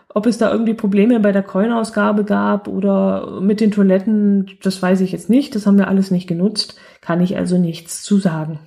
Ob 0.08 0.24
es 0.24 0.38
da 0.38 0.50
irgendwie 0.50 0.72
Probleme 0.72 1.20
bei 1.20 1.30
der 1.30 1.42
Coin-Ausgabe 1.42 2.24
gab 2.24 2.66
oder 2.66 3.42
mit 3.42 3.60
den 3.60 3.70
Toiletten, 3.70 4.50
das 4.62 4.80
weiß 4.80 5.02
ich 5.02 5.12
jetzt 5.12 5.28
nicht. 5.28 5.54
Das 5.54 5.66
haben 5.66 5.76
wir 5.76 5.88
alles 5.88 6.10
nicht 6.10 6.26
genutzt. 6.26 6.80
Kann 7.02 7.20
ich 7.20 7.36
also 7.36 7.58
nichts 7.58 8.02
zu 8.02 8.16
sagen. 8.16 8.60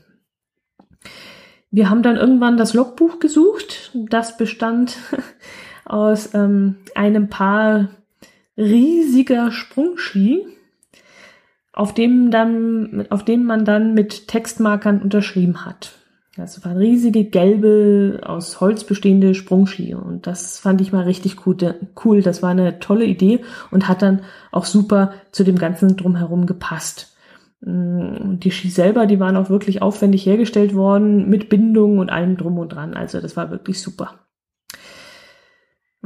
Wir 1.72 1.90
haben 1.90 2.04
dann 2.04 2.18
irgendwann 2.18 2.56
das 2.56 2.76
Logbuch 2.76 3.18
gesucht. 3.18 3.90
Das 3.96 4.38
bestand 4.38 4.98
aus 5.86 6.34
ähm, 6.34 6.76
einem 6.96 7.30
Paar 7.30 7.90
riesiger 8.58 9.52
Sprungski, 9.52 10.46
auf 11.72 11.94
dem 11.94 12.32
dann, 12.32 13.08
auf 13.10 13.26
dem 13.26 13.46
man 13.46 13.66
dann 13.66 13.94
mit 13.94 14.28
Textmarkern 14.28 15.02
unterschrieben 15.02 15.66
hat. 15.66 15.94
Das 16.36 16.66
waren 16.66 16.78
riesige 16.78 17.26
gelbe, 17.26 18.22
aus 18.24 18.60
Holz 18.60 18.84
bestehende 18.86 19.36
Sprungski. 19.36 19.94
Und 19.94 20.26
das 20.26 20.58
fand 20.58 20.82
ich 20.82 20.92
mal 20.92 21.04
richtig 21.04 21.38
cool. 21.46 22.22
Das 22.24 22.42
war 22.42 22.50
eine 22.50 22.80
tolle 22.80 23.06
Idee 23.06 23.42
und 23.70 23.88
hat 23.88 24.02
dann 24.02 24.22
auch 24.52 24.66
super 24.66 25.14
zu 25.32 25.44
dem 25.44 25.58
Ganzen 25.58 25.96
drumherum 25.96 26.48
gepasst. 26.48 27.16
Mm, 27.62 28.40
die 28.40 28.50
Ski 28.50 28.70
selber, 28.70 29.06
die 29.06 29.20
waren 29.20 29.38
auch 29.38 29.52
wirklich 29.52 29.84
aufwendig 29.84 30.26
hergestellt 30.26 30.74
worden, 30.74 31.30
mit 31.30 31.50
Bindung 31.50 32.00
und 32.00 32.10
allem 32.10 32.36
drum 32.36 32.58
und 32.58 32.70
dran. 32.70 32.96
Also 32.96 33.22
das 33.22 33.38
war 33.38 33.52
wirklich 33.52 33.80
super. 33.80 34.20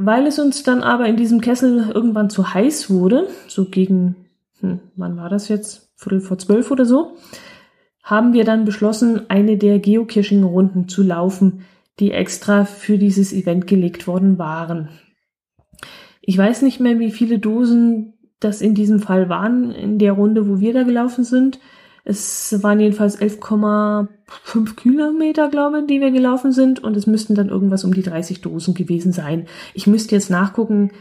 Weil 0.00 0.28
es 0.28 0.38
uns 0.38 0.62
dann 0.62 0.84
aber 0.84 1.06
in 1.06 1.16
diesem 1.16 1.40
Kessel 1.40 1.90
irgendwann 1.92 2.30
zu 2.30 2.54
heiß 2.54 2.88
wurde, 2.88 3.26
so 3.48 3.64
gegen, 3.64 4.14
hm, 4.60 4.78
wann 4.94 5.16
war 5.16 5.28
das 5.28 5.48
jetzt? 5.48 5.92
Viertel 5.96 6.20
vor 6.20 6.38
zwölf 6.38 6.70
oder 6.70 6.84
so, 6.84 7.16
haben 8.04 8.32
wir 8.32 8.44
dann 8.44 8.64
beschlossen, 8.64 9.28
eine 9.28 9.56
der 9.56 9.80
Geocaching-Runden 9.80 10.86
zu 10.86 11.02
laufen, 11.02 11.64
die 11.98 12.12
extra 12.12 12.64
für 12.64 12.96
dieses 12.96 13.32
Event 13.32 13.66
gelegt 13.66 14.06
worden 14.06 14.38
waren. 14.38 14.88
Ich 16.20 16.38
weiß 16.38 16.62
nicht 16.62 16.78
mehr, 16.78 17.00
wie 17.00 17.10
viele 17.10 17.40
Dosen 17.40 18.14
das 18.38 18.60
in 18.60 18.76
diesem 18.76 19.00
Fall 19.00 19.28
waren, 19.28 19.72
in 19.72 19.98
der 19.98 20.12
Runde, 20.12 20.48
wo 20.48 20.60
wir 20.60 20.74
da 20.74 20.84
gelaufen 20.84 21.24
sind. 21.24 21.58
Es 22.08 22.62
waren 22.62 22.80
jedenfalls 22.80 23.20
11,5 23.20 24.76
Kilometer, 24.76 25.50
glaube 25.50 25.80
ich, 25.80 25.86
die 25.88 26.00
wir 26.00 26.10
gelaufen 26.10 26.52
sind 26.52 26.82
und 26.82 26.96
es 26.96 27.06
müssten 27.06 27.34
dann 27.34 27.50
irgendwas 27.50 27.84
um 27.84 27.92
die 27.92 28.02
30 28.02 28.40
Dosen 28.40 28.72
gewesen 28.72 29.12
sein. 29.12 29.46
Ich 29.74 29.86
müsste 29.86 30.14
jetzt 30.14 30.30
nachgucken, 30.30 30.92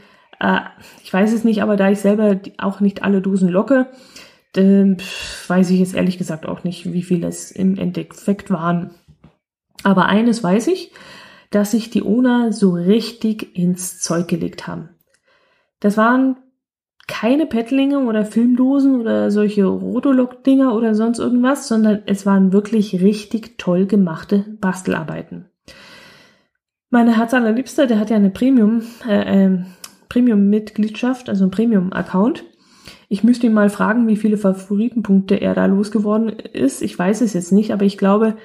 äh, 0.41 0.59
ich 1.01 1.13
weiß 1.13 1.31
es 1.31 1.45
nicht, 1.45 1.63
aber 1.63 1.77
da 1.77 1.89
ich 1.89 1.99
selber 1.99 2.37
auch 2.57 2.81
nicht 2.81 3.03
alle 3.03 3.21
Dosen 3.21 3.47
locke, 3.47 3.87
äh, 4.57 4.97
weiß 5.47 5.69
ich 5.69 5.79
jetzt 5.79 5.95
ehrlich 5.95 6.17
gesagt 6.17 6.45
auch 6.45 6.65
nicht, 6.65 6.91
wie 6.91 7.03
viele 7.03 7.27
es 7.27 7.51
im 7.51 7.77
Endeffekt 7.77 8.51
waren. 8.51 8.91
Aber 9.83 10.07
eines 10.07 10.43
weiß 10.43 10.67
ich, 10.67 10.91
dass 11.51 11.71
sich 11.71 11.89
die 11.89 12.03
Ona 12.03 12.51
so 12.51 12.73
richtig 12.73 13.55
ins 13.57 14.01
Zeug 14.01 14.27
gelegt 14.27 14.67
haben. 14.67 14.89
Das 15.79 15.95
waren 15.95 16.35
keine 17.07 17.45
Pettlinge 17.45 17.99
oder 17.99 18.25
Filmdosen 18.25 18.99
oder 18.99 19.31
solche 19.31 19.65
Rotolog-Dinger 19.65 20.75
oder 20.75 20.93
sonst 20.93 21.19
irgendwas, 21.19 21.67
sondern 21.67 22.03
es 22.05 22.25
waren 22.25 22.51
wirklich 22.51 23.01
richtig 23.01 23.57
toll 23.57 23.85
gemachte 23.85 24.45
Bastelarbeiten. 24.59 25.45
Meine 26.89 27.17
Herz 27.17 27.33
allerliebster, 27.33 27.87
der 27.87 27.99
hat 27.99 28.09
ja 28.09 28.17
eine 28.17 28.29
Premium, 28.29 28.81
äh, 29.07 29.45
äh, 29.45 29.59
Premium-Mitgliedschaft, 30.09 31.29
also 31.29 31.45
ein 31.45 31.51
Premium-Account. 31.51 32.43
Ich 33.09 33.23
müsste 33.23 33.47
ihn 33.47 33.53
mal 33.53 33.69
fragen, 33.69 34.07
wie 34.07 34.17
viele 34.17 34.37
Favoritenpunkte 34.37 35.35
er 35.35 35.53
da 35.53 35.65
losgeworden 35.65 36.29
ist. 36.29 36.81
Ich 36.81 36.97
weiß 36.97 37.21
es 37.21 37.33
jetzt 37.33 37.51
nicht, 37.51 37.71
aber 37.71 37.85
ich 37.85 37.97
glaube, 37.97 38.35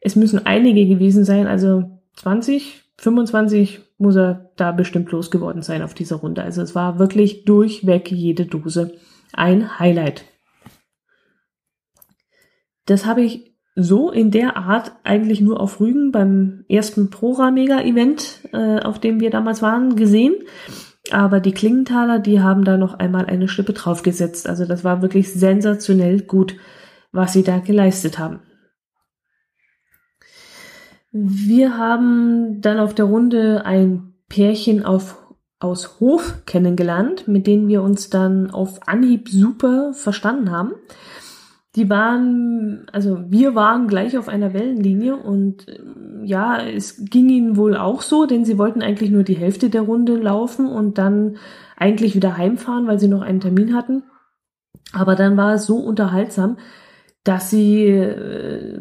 es 0.00 0.16
müssen 0.16 0.46
einige 0.46 0.86
gewesen 0.86 1.24
sein. 1.24 1.46
Also 1.46 1.84
20, 2.14 2.81
25 3.02 3.80
muss 3.98 4.14
er 4.14 4.52
da 4.56 4.70
bestimmt 4.70 5.10
losgeworden 5.10 5.62
sein 5.62 5.82
auf 5.82 5.92
dieser 5.92 6.16
Runde. 6.16 6.42
Also 6.44 6.62
es 6.62 6.76
war 6.76 7.00
wirklich 7.00 7.44
durchweg 7.44 8.12
jede 8.12 8.46
Dose 8.46 8.92
ein 9.32 9.80
Highlight. 9.80 10.24
Das 12.86 13.04
habe 13.04 13.22
ich 13.22 13.56
so 13.74 14.12
in 14.12 14.30
der 14.30 14.56
Art 14.56 14.92
eigentlich 15.02 15.40
nur 15.40 15.60
auf 15.60 15.80
Rügen 15.80 16.12
beim 16.12 16.64
ersten 16.68 17.10
Prora-Mega-Event, 17.10 18.48
äh, 18.52 18.78
auf 18.78 19.00
dem 19.00 19.18
wir 19.18 19.30
damals 19.30 19.62
waren, 19.62 19.96
gesehen. 19.96 20.34
Aber 21.10 21.40
die 21.40 21.52
Klingenthaler, 21.52 22.20
die 22.20 22.40
haben 22.40 22.64
da 22.64 22.76
noch 22.76 22.94
einmal 22.94 23.26
eine 23.26 23.48
Schippe 23.48 23.72
draufgesetzt. 23.72 24.48
Also 24.48 24.64
das 24.64 24.84
war 24.84 25.02
wirklich 25.02 25.32
sensationell 25.32 26.20
gut, 26.20 26.54
was 27.10 27.32
sie 27.32 27.42
da 27.42 27.58
geleistet 27.58 28.20
haben. 28.20 28.40
Wir 31.12 31.76
haben 31.76 32.62
dann 32.62 32.78
auf 32.78 32.94
der 32.94 33.04
Runde 33.04 33.66
ein 33.66 34.14
Pärchen 34.28 34.82
auf, 34.82 35.18
aus 35.60 36.00
Hof 36.00 36.42
kennengelernt, 36.46 37.28
mit 37.28 37.46
denen 37.46 37.68
wir 37.68 37.82
uns 37.82 38.08
dann 38.08 38.50
auf 38.50 38.88
Anhieb 38.88 39.28
super 39.28 39.92
verstanden 39.92 40.50
haben. 40.50 40.72
Die 41.76 41.88
waren, 41.88 42.86
also 42.92 43.18
wir 43.28 43.54
waren 43.54 43.88
gleich 43.88 44.16
auf 44.16 44.28
einer 44.28 44.54
Wellenlinie 44.54 45.16
und 45.16 45.66
ja, 46.22 46.60
es 46.62 47.04
ging 47.04 47.28
ihnen 47.28 47.56
wohl 47.56 47.76
auch 47.76 48.02
so, 48.02 48.26
denn 48.26 48.44
sie 48.44 48.58
wollten 48.58 48.82
eigentlich 48.82 49.10
nur 49.10 49.22
die 49.22 49.36
Hälfte 49.36 49.68
der 49.70 49.82
Runde 49.82 50.16
laufen 50.16 50.66
und 50.66 50.96
dann 50.96 51.36
eigentlich 51.76 52.14
wieder 52.14 52.36
heimfahren, 52.36 52.86
weil 52.86 52.98
sie 52.98 53.08
noch 53.08 53.22
einen 53.22 53.40
Termin 53.40 53.74
hatten. 53.74 54.02
Aber 54.92 55.14
dann 55.14 55.36
war 55.36 55.54
es 55.54 55.66
so 55.66 55.76
unterhaltsam, 55.76 56.56
dass 57.24 57.50
sie 57.50 57.86
äh, 57.86 58.78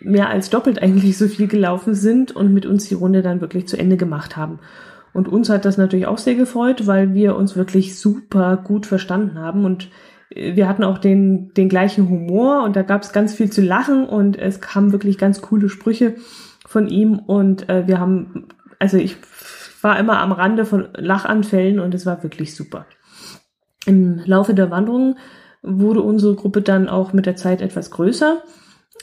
mehr 0.00 0.30
als 0.30 0.50
doppelt 0.50 0.80
eigentlich 0.82 1.18
so 1.18 1.28
viel 1.28 1.46
gelaufen 1.46 1.94
sind 1.94 2.34
und 2.34 2.52
mit 2.52 2.66
uns 2.66 2.88
die 2.88 2.94
Runde 2.94 3.22
dann 3.22 3.40
wirklich 3.40 3.68
zu 3.68 3.76
Ende 3.76 3.96
gemacht 3.96 4.36
haben. 4.36 4.60
Und 5.12 5.28
uns 5.28 5.50
hat 5.50 5.64
das 5.64 5.76
natürlich 5.76 6.06
auch 6.06 6.18
sehr 6.18 6.34
gefreut, 6.34 6.86
weil 6.86 7.12
wir 7.12 7.36
uns 7.36 7.54
wirklich 7.54 7.98
super 7.98 8.56
gut 8.56 8.86
verstanden 8.86 9.38
haben 9.38 9.64
und 9.64 9.90
äh, 10.30 10.56
wir 10.56 10.68
hatten 10.68 10.84
auch 10.84 10.98
den, 10.98 11.52
den 11.54 11.68
gleichen 11.68 12.08
Humor 12.08 12.64
und 12.64 12.76
da 12.76 12.82
gab 12.82 13.02
es 13.02 13.12
ganz 13.12 13.34
viel 13.34 13.50
zu 13.50 13.60
lachen 13.60 14.06
und 14.06 14.38
es 14.38 14.60
kamen 14.60 14.92
wirklich 14.92 15.18
ganz 15.18 15.42
coole 15.42 15.68
Sprüche 15.68 16.14
von 16.66 16.88
ihm 16.88 17.18
und 17.18 17.68
äh, 17.68 17.86
wir 17.86 18.00
haben, 18.00 18.48
also 18.78 18.96
ich 18.96 19.16
war 19.82 19.98
immer 19.98 20.20
am 20.20 20.32
Rande 20.32 20.64
von 20.64 20.88
Lachanfällen 20.94 21.78
und 21.78 21.94
es 21.94 22.06
war 22.06 22.22
wirklich 22.22 22.54
super. 22.54 22.86
Im 23.84 24.22
Laufe 24.24 24.54
der 24.54 24.70
Wanderung 24.70 25.16
wurde 25.62 26.02
unsere 26.02 26.34
Gruppe 26.34 26.62
dann 26.62 26.88
auch 26.88 27.12
mit 27.12 27.26
der 27.26 27.36
Zeit 27.36 27.62
etwas 27.62 27.90
größer. 27.90 28.42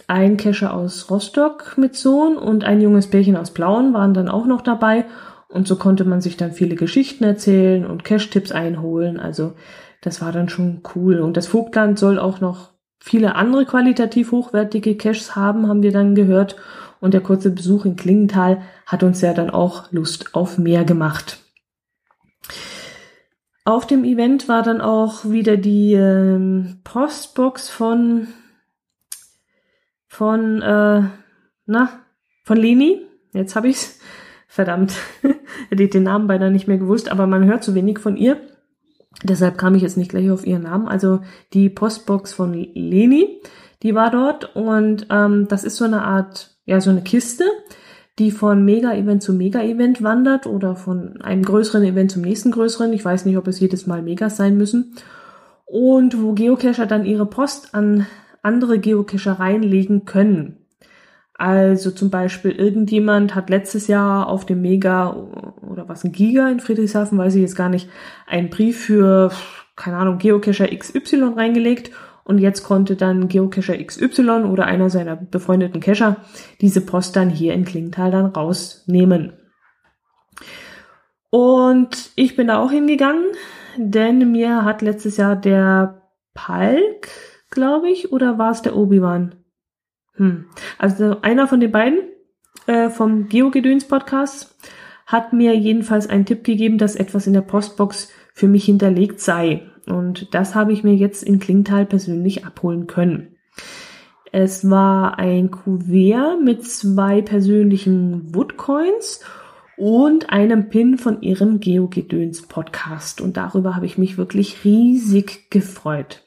Ein 0.08 0.38
Kescher 0.38 0.74
aus 0.74 1.10
Rostock 1.10 1.78
mit 1.78 1.96
Sohn 1.96 2.38
und 2.38 2.64
ein 2.64 2.82
junges 2.82 3.08
Pärchen 3.08 3.36
aus 3.36 3.52
Plauen 3.52 3.94
waren 3.94 4.14
dann 4.14 4.30
auch 4.30 4.46
noch 4.46 4.62
dabei. 4.62 5.06
Und 5.48 5.68
so 5.68 5.78
konnte 5.78 6.06
man 6.06 6.22
sich 6.22 6.38
dann 6.38 6.52
viele 6.52 6.76
Geschichten 6.76 7.24
erzählen 7.24 7.86
und 7.86 8.04
Cash-Tipps 8.04 8.52
einholen. 8.52 9.20
Also 9.20 9.54
das 10.02 10.22
war 10.22 10.32
dann 10.32 10.48
schon 10.48 10.82
cool. 10.96 11.20
Und 11.20 11.38
das 11.38 11.48
Vogtland 11.48 11.98
soll 11.98 12.20
auch 12.20 12.40
noch 12.40 12.70
viele 13.00 13.36
andere 13.36 13.66
qualitativ 13.66 14.32
hochwertige 14.32 14.96
Caches 14.96 15.36
haben, 15.36 15.68
haben 15.68 15.84
wir 15.84 15.92
dann 15.92 16.16
gehört. 16.16 16.56
Und 17.02 17.14
der 17.14 17.22
kurze 17.22 17.50
Besuch 17.50 17.86
in 17.86 17.96
Klingenthal 17.96 18.62
hat 18.86 19.04
uns 19.04 19.22
ja 19.22 19.34
dann 19.34 19.50
auch 19.50 19.92
Lust 19.92 20.36
auf 20.36 20.58
mehr 20.58 20.84
gemacht. 20.84 21.40
Auf 23.66 23.86
dem 23.88 24.04
Event 24.04 24.48
war 24.48 24.64
dann 24.64 24.82
auch 24.82 25.26
wieder 25.26 25.58
die 25.58 25.94
ähm, 25.94 26.80
Postbox 26.84 27.70
von 27.70 28.28
von 30.08 30.62
äh, 30.62 31.04
na 31.66 31.90
von 32.44 32.58
Leni. 32.58 33.06
Jetzt 33.34 33.56
habe 33.56 33.70
ich's. 33.70 34.00
Verdammt, 34.52 34.96
hätte 35.70 35.84
ich 35.84 35.92
den 35.92 36.02
Namen 36.02 36.26
beinahe 36.26 36.50
nicht 36.50 36.68
mehr 36.68 36.80
gewusst, 36.80 37.12
aber 37.12 37.28
man 37.28 37.46
hört 37.46 37.64
zu 37.64 37.76
wenig 37.76 38.00
von 38.00 38.18
ihr. 38.18 38.42
Deshalb 39.24 39.60
kam 39.60 39.76
ich 39.76 39.84
jetzt 39.84 39.96
nicht 39.96 40.10
gleich 40.10 40.32
auf 40.32 40.46
ihren 40.46 40.64
Namen. 40.64 40.88
Also 40.88 41.22
die 41.54 41.70
Postbox 41.70 42.34
von 42.34 42.54
Leni, 42.54 43.42
die 43.84 43.94
war 43.94 44.10
dort 44.10 44.56
und 44.56 45.06
ähm, 45.12 45.48
das 45.48 45.64
ist 45.64 45.78
so 45.78 45.86
eine 45.86 46.04
Art, 46.04 46.58
ja 46.66 46.82
so 46.82 46.90
eine 46.90 47.04
Kiste, 47.04 47.44
die 48.20 48.32
von 48.32 48.64
Mega-Event 48.66 49.24
zu 49.24 49.34
Mega-Event 49.34 50.04
wandert 50.04 50.46
oder 50.46 50.76
von 50.76 51.22
einem 51.22 51.44
größeren 51.44 51.84
Event 51.84 52.12
zum 52.12 52.22
nächsten 52.22 52.52
größeren. 52.52 52.94
Ich 52.94 53.04
weiß 53.04 53.26
nicht, 53.26 53.38
ob 53.38 53.48
es 53.48 53.60
jedes 53.60 53.88
Mal 53.88 54.02
Megas 54.02 54.38
sein 54.38 54.58
müssen. 54.58 54.94
Und 55.66 56.22
wo 56.22 56.34
Geocacher 56.34 56.86
dann 56.86 57.06
ihre 57.06 57.26
Post 57.26 57.74
an 57.74 58.06
andere 58.42 58.80
Geocacher 58.80 59.34
reinlegen 59.34 60.06
können. 60.06 60.58
Also 61.36 61.92
zum 61.92 62.10
Beispiel 62.10 62.52
irgendjemand 62.52 63.34
hat 63.34 63.50
letztes 63.50 63.88
Jahr 63.88 64.28
auf 64.28 64.46
dem 64.46 64.62
Mega 64.62 65.16
oder 65.62 65.88
was 65.88 66.04
ein 66.04 66.12
Giga 66.12 66.50
in 66.50 66.60
Friedrichshafen, 66.60 67.18
weiß 67.18 67.36
ich 67.36 67.42
jetzt 67.42 67.56
gar 67.56 67.70
nicht, 67.70 67.90
einen 68.28 68.50
Brief 68.50 68.82
für, 68.82 69.32
keine 69.78 69.98
Ahnung, 69.98 70.18
Geocacher 70.18 70.68
XY 70.68 71.36
reingelegt 71.38 71.92
und 72.30 72.38
jetzt 72.38 72.64
konnte 72.64 72.96
dann 72.96 73.28
Geocacher 73.28 73.76
XY 73.84 74.44
oder 74.44 74.66
einer 74.66 74.92
seiner 74.92 75.16
befreundeten 75.16 75.82
Cacher 75.82 76.18
diese 76.62 76.86
Post 76.86 77.16
dann 77.16 77.32
hier 77.32 77.56
in 77.56 77.66
Klingenthal 77.66 78.12
dann 78.12 78.28
rausnehmen. 78.28 79.34
Und 81.32 82.12
ich 82.16 82.36
bin 82.36 82.46
da 82.46 82.60
auch 82.60 82.70
hingegangen, 82.70 83.26
denn 83.78 84.32
mir 84.32 84.64
hat 84.64 84.84
letztes 84.84 85.18
Jahr 85.18 85.36
der 85.36 86.04
Palk, 86.36 87.10
glaube 87.50 87.90
ich, 87.90 88.12
oder 88.12 88.38
war 88.38 88.52
es 88.52 88.62
der 88.62 88.76
Obi-Wan? 88.76 89.34
Hm. 90.14 90.46
Also 90.78 91.22
einer 91.24 91.48
von 91.48 91.60
den 91.60 91.72
beiden 91.72 91.98
äh, 92.68 92.92
vom 92.92 93.28
Geogedöns 93.28 93.88
Podcast 93.88 94.56
hat 95.08 95.34
mir 95.34 95.56
jedenfalls 95.58 96.08
einen 96.08 96.28
Tipp 96.28 96.44
gegeben, 96.44 96.78
dass 96.78 96.96
etwas 96.96 97.26
in 97.26 97.34
der 97.34 97.42
Postbox 97.42 98.12
für 98.40 98.48
mich 98.48 98.64
hinterlegt 98.64 99.20
sei. 99.20 99.64
Und 99.86 100.34
das 100.34 100.56
habe 100.56 100.72
ich 100.72 100.86
mir 100.86 100.96
jetzt 100.96 101.24
in 101.24 101.40
Klingtal 101.40 101.86
persönlich 101.86 102.46
abholen 102.46 102.88
können. 102.88 103.36
Es 104.32 104.70
war 104.70 105.20
ein 105.20 105.52
Kuvert 105.52 106.42
mit 106.42 106.64
zwei 106.64 107.22
persönlichen 107.22 108.34
Woodcoins 108.34 109.20
und 109.76 110.30
einem 110.30 110.70
Pin 110.70 110.98
von 110.98 111.22
ihrem 111.22 111.60
Geogedöns 111.60 112.44
Podcast. 112.44 113.20
Und 113.20 113.36
darüber 113.36 113.76
habe 113.76 113.86
ich 113.86 113.98
mich 113.98 114.18
wirklich 114.18 114.64
riesig 114.64 115.50
gefreut. 115.50 116.24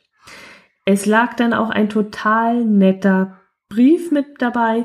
Es 0.85 1.07
lag 1.07 1.35
dann 1.37 1.55
auch 1.55 1.71
ein 1.71 1.89
total 1.89 2.63
netter 2.63 3.39
Brief 3.71 4.11
mit 4.11 4.27
dabei, 4.41 4.85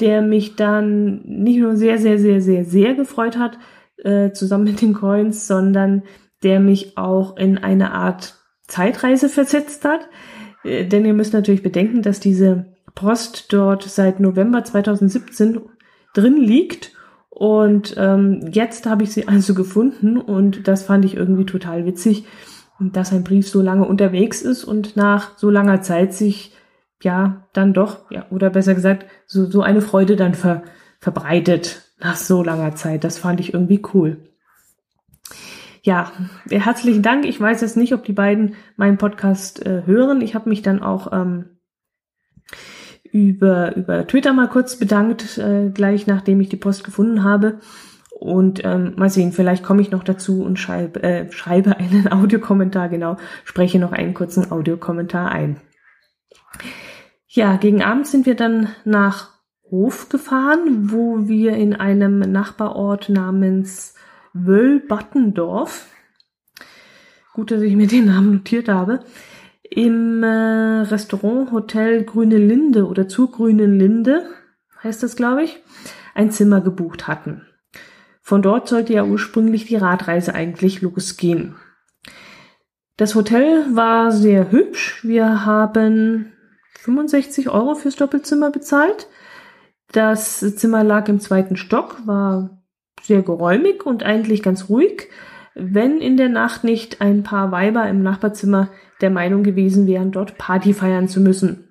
der 0.00 0.20
mich 0.20 0.54
dann 0.54 1.22
nicht 1.24 1.60
nur 1.60 1.76
sehr, 1.76 1.96
sehr, 1.96 2.18
sehr, 2.18 2.42
sehr, 2.42 2.66
sehr 2.66 2.94
gefreut 2.94 3.38
hat, 3.38 3.56
äh, 4.04 4.32
zusammen 4.32 4.64
mit 4.64 4.82
den 4.82 4.92
Coins, 4.92 5.46
sondern 5.46 6.02
der 6.42 6.60
mich 6.60 6.96
auch 6.96 7.36
in 7.36 7.58
eine 7.58 7.92
Art 7.92 8.34
Zeitreise 8.66 9.28
versetzt 9.28 9.84
hat. 9.84 10.08
Äh, 10.64 10.86
denn 10.86 11.04
ihr 11.04 11.14
müsst 11.14 11.32
natürlich 11.32 11.62
bedenken, 11.62 12.02
dass 12.02 12.20
diese 12.20 12.66
Post 12.94 13.52
dort 13.52 13.82
seit 13.82 14.20
November 14.20 14.64
2017 14.64 15.60
drin 16.14 16.36
liegt. 16.36 16.92
Und 17.30 17.94
ähm, 17.96 18.50
jetzt 18.52 18.86
habe 18.86 19.04
ich 19.04 19.12
sie 19.12 19.28
also 19.28 19.54
gefunden 19.54 20.16
und 20.16 20.66
das 20.66 20.82
fand 20.82 21.04
ich 21.04 21.14
irgendwie 21.14 21.46
total 21.46 21.86
witzig, 21.86 22.24
dass 22.80 23.12
ein 23.12 23.22
Brief 23.22 23.48
so 23.48 23.62
lange 23.62 23.86
unterwegs 23.86 24.42
ist 24.42 24.64
und 24.64 24.96
nach 24.96 25.38
so 25.38 25.48
langer 25.48 25.80
Zeit 25.80 26.14
sich 26.14 26.52
ja 27.00 27.46
dann 27.52 27.74
doch, 27.74 28.10
ja, 28.10 28.26
oder 28.30 28.50
besser 28.50 28.74
gesagt, 28.74 29.06
so, 29.26 29.48
so 29.48 29.62
eine 29.62 29.82
Freude 29.82 30.16
dann 30.16 30.34
ver, 30.34 30.62
verbreitet 30.98 31.92
nach 32.00 32.16
so 32.16 32.42
langer 32.42 32.74
Zeit. 32.74 33.04
Das 33.04 33.18
fand 33.18 33.38
ich 33.38 33.54
irgendwie 33.54 33.82
cool 33.94 34.28
ja, 35.88 36.12
herzlichen 36.50 37.02
Dank. 37.02 37.24
Ich 37.24 37.40
weiß 37.40 37.62
jetzt 37.62 37.78
nicht, 37.78 37.94
ob 37.94 38.04
die 38.04 38.12
beiden 38.12 38.56
meinen 38.76 38.98
Podcast 38.98 39.64
äh, 39.64 39.84
hören. 39.86 40.20
Ich 40.20 40.34
habe 40.34 40.50
mich 40.50 40.60
dann 40.60 40.82
auch 40.82 41.14
ähm, 41.14 41.58
über, 43.10 43.74
über 43.74 44.06
Twitter 44.06 44.34
mal 44.34 44.50
kurz 44.50 44.76
bedankt, 44.76 45.38
äh, 45.38 45.70
gleich 45.70 46.06
nachdem 46.06 46.42
ich 46.42 46.50
die 46.50 46.58
Post 46.58 46.84
gefunden 46.84 47.24
habe. 47.24 47.60
Und 48.10 48.62
ähm, 48.66 48.96
mal 48.96 49.08
sehen, 49.08 49.32
vielleicht 49.32 49.64
komme 49.64 49.80
ich 49.80 49.90
noch 49.90 50.04
dazu 50.04 50.42
und 50.42 50.58
schreibe, 50.58 51.02
äh, 51.02 51.32
schreibe 51.32 51.78
einen 51.78 52.06
Audiokommentar, 52.12 52.90
genau, 52.90 53.16
spreche 53.44 53.78
noch 53.78 53.92
einen 53.92 54.12
kurzen 54.12 54.52
Audiokommentar 54.52 55.30
ein. 55.30 55.58
Ja, 57.28 57.56
gegen 57.56 57.82
Abend 57.82 58.06
sind 58.06 58.26
wir 58.26 58.34
dann 58.34 58.68
nach 58.84 59.30
Hof 59.70 60.10
gefahren, 60.10 60.90
wo 60.90 61.28
wir 61.28 61.52
in 61.52 61.74
einem 61.74 62.18
Nachbarort 62.18 63.08
namens 63.08 63.94
Wöllbattendorf, 64.32 65.86
gut, 67.34 67.50
dass 67.50 67.62
ich 67.62 67.76
mir 67.76 67.86
den 67.86 68.06
Namen 68.06 68.32
notiert 68.32 68.68
habe, 68.68 69.00
im 69.62 70.22
äh, 70.22 70.26
Restaurant 70.82 71.52
Hotel 71.52 72.04
Grüne 72.04 72.38
Linde 72.38 72.86
oder 72.86 73.08
zur 73.08 73.30
Grünen 73.30 73.78
Linde, 73.78 74.26
heißt 74.82 75.02
das, 75.02 75.16
glaube 75.16 75.44
ich, 75.44 75.62
ein 76.14 76.30
Zimmer 76.30 76.60
gebucht 76.60 77.06
hatten. 77.06 77.42
Von 78.22 78.42
dort 78.42 78.68
sollte 78.68 78.92
ja 78.92 79.04
ursprünglich 79.04 79.66
die 79.66 79.76
Radreise 79.76 80.34
eigentlich 80.34 80.82
losgehen. 80.82 81.56
Das 82.96 83.14
Hotel 83.14 83.64
war 83.74 84.10
sehr 84.10 84.50
hübsch. 84.50 85.04
Wir 85.04 85.46
haben 85.46 86.32
65 86.80 87.48
Euro 87.48 87.74
fürs 87.74 87.96
Doppelzimmer 87.96 88.50
bezahlt. 88.50 89.08
Das 89.92 90.40
Zimmer 90.56 90.84
lag 90.84 91.08
im 91.08 91.20
zweiten 91.20 91.56
Stock, 91.56 92.06
war 92.06 92.57
sehr 93.08 93.22
geräumig 93.22 93.84
und 93.84 94.04
eigentlich 94.04 94.42
ganz 94.42 94.68
ruhig, 94.68 95.08
wenn 95.54 96.00
in 96.00 96.16
der 96.16 96.28
Nacht 96.28 96.62
nicht 96.62 97.00
ein 97.00 97.24
paar 97.24 97.50
Weiber 97.50 97.88
im 97.88 98.02
Nachbarzimmer 98.02 98.68
der 99.00 99.10
Meinung 99.10 99.42
gewesen 99.42 99.88
wären, 99.88 100.12
dort 100.12 100.38
Party 100.38 100.72
feiern 100.72 101.08
zu 101.08 101.20
müssen. 101.20 101.64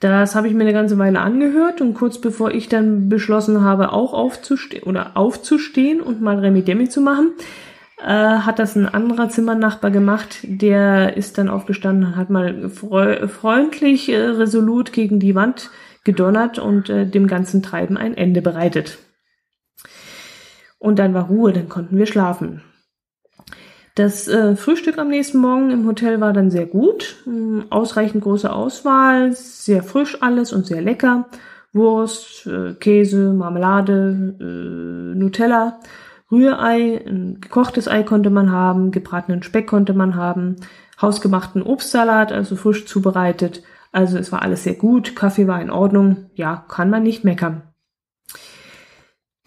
Das 0.00 0.34
habe 0.34 0.48
ich 0.48 0.54
mir 0.54 0.64
eine 0.64 0.72
ganze 0.72 0.98
Weile 0.98 1.20
angehört 1.20 1.80
und 1.80 1.94
kurz 1.94 2.20
bevor 2.20 2.50
ich 2.50 2.68
dann 2.68 3.08
beschlossen 3.08 3.62
habe, 3.62 3.92
auch 3.92 4.12
aufzustehen 4.12 4.82
oder 4.82 5.16
aufzustehen 5.16 6.00
und 6.00 6.20
mal 6.20 6.40
Remi 6.40 6.62
Demi 6.62 6.88
zu 6.88 7.00
machen, 7.00 7.30
äh, 8.00 8.08
hat 8.08 8.58
das 8.58 8.74
ein 8.74 8.88
anderer 8.88 9.28
Zimmernachbar 9.28 9.92
gemacht. 9.92 10.38
Der 10.42 11.16
ist 11.16 11.38
dann 11.38 11.48
aufgestanden 11.48 12.06
und 12.06 12.16
hat 12.16 12.30
mal 12.30 12.68
freundlich, 12.68 14.08
äh, 14.08 14.16
resolut 14.16 14.92
gegen 14.92 15.20
die 15.20 15.36
Wand 15.36 15.70
gedonnert 16.02 16.58
und 16.58 16.90
äh, 16.90 17.06
dem 17.06 17.28
ganzen 17.28 17.62
Treiben 17.62 17.96
ein 17.96 18.16
Ende 18.16 18.42
bereitet. 18.42 18.98
Und 20.82 20.98
dann 20.98 21.14
war 21.14 21.28
Ruhe, 21.28 21.52
dann 21.52 21.68
konnten 21.68 21.96
wir 21.96 22.06
schlafen. 22.06 22.60
Das 23.94 24.26
äh, 24.26 24.56
Frühstück 24.56 24.98
am 24.98 25.10
nächsten 25.10 25.38
Morgen 25.38 25.70
im 25.70 25.86
Hotel 25.86 26.20
war 26.20 26.32
dann 26.32 26.50
sehr 26.50 26.66
gut. 26.66 27.22
Ähm, 27.24 27.66
ausreichend 27.70 28.24
große 28.24 28.52
Auswahl, 28.52 29.32
sehr 29.32 29.84
frisch 29.84 30.20
alles 30.22 30.52
und 30.52 30.66
sehr 30.66 30.82
lecker. 30.82 31.28
Wurst, 31.72 32.48
äh, 32.48 32.74
Käse, 32.74 33.32
Marmelade, 33.32 34.34
äh, 34.40 35.16
Nutella, 35.16 35.78
Rührei, 36.32 37.00
ein 37.06 37.40
gekochtes 37.40 37.86
Ei 37.86 38.02
konnte 38.02 38.30
man 38.30 38.50
haben, 38.50 38.90
gebratenen 38.90 39.44
Speck 39.44 39.68
konnte 39.68 39.94
man 39.94 40.16
haben, 40.16 40.56
hausgemachten 41.00 41.62
Obstsalat, 41.62 42.32
also 42.32 42.56
frisch 42.56 42.86
zubereitet. 42.86 43.62
Also 43.92 44.18
es 44.18 44.32
war 44.32 44.42
alles 44.42 44.64
sehr 44.64 44.74
gut, 44.74 45.14
Kaffee 45.14 45.46
war 45.46 45.62
in 45.62 45.70
Ordnung, 45.70 46.30
ja, 46.34 46.64
kann 46.68 46.90
man 46.90 47.04
nicht 47.04 47.22
meckern. 47.22 47.71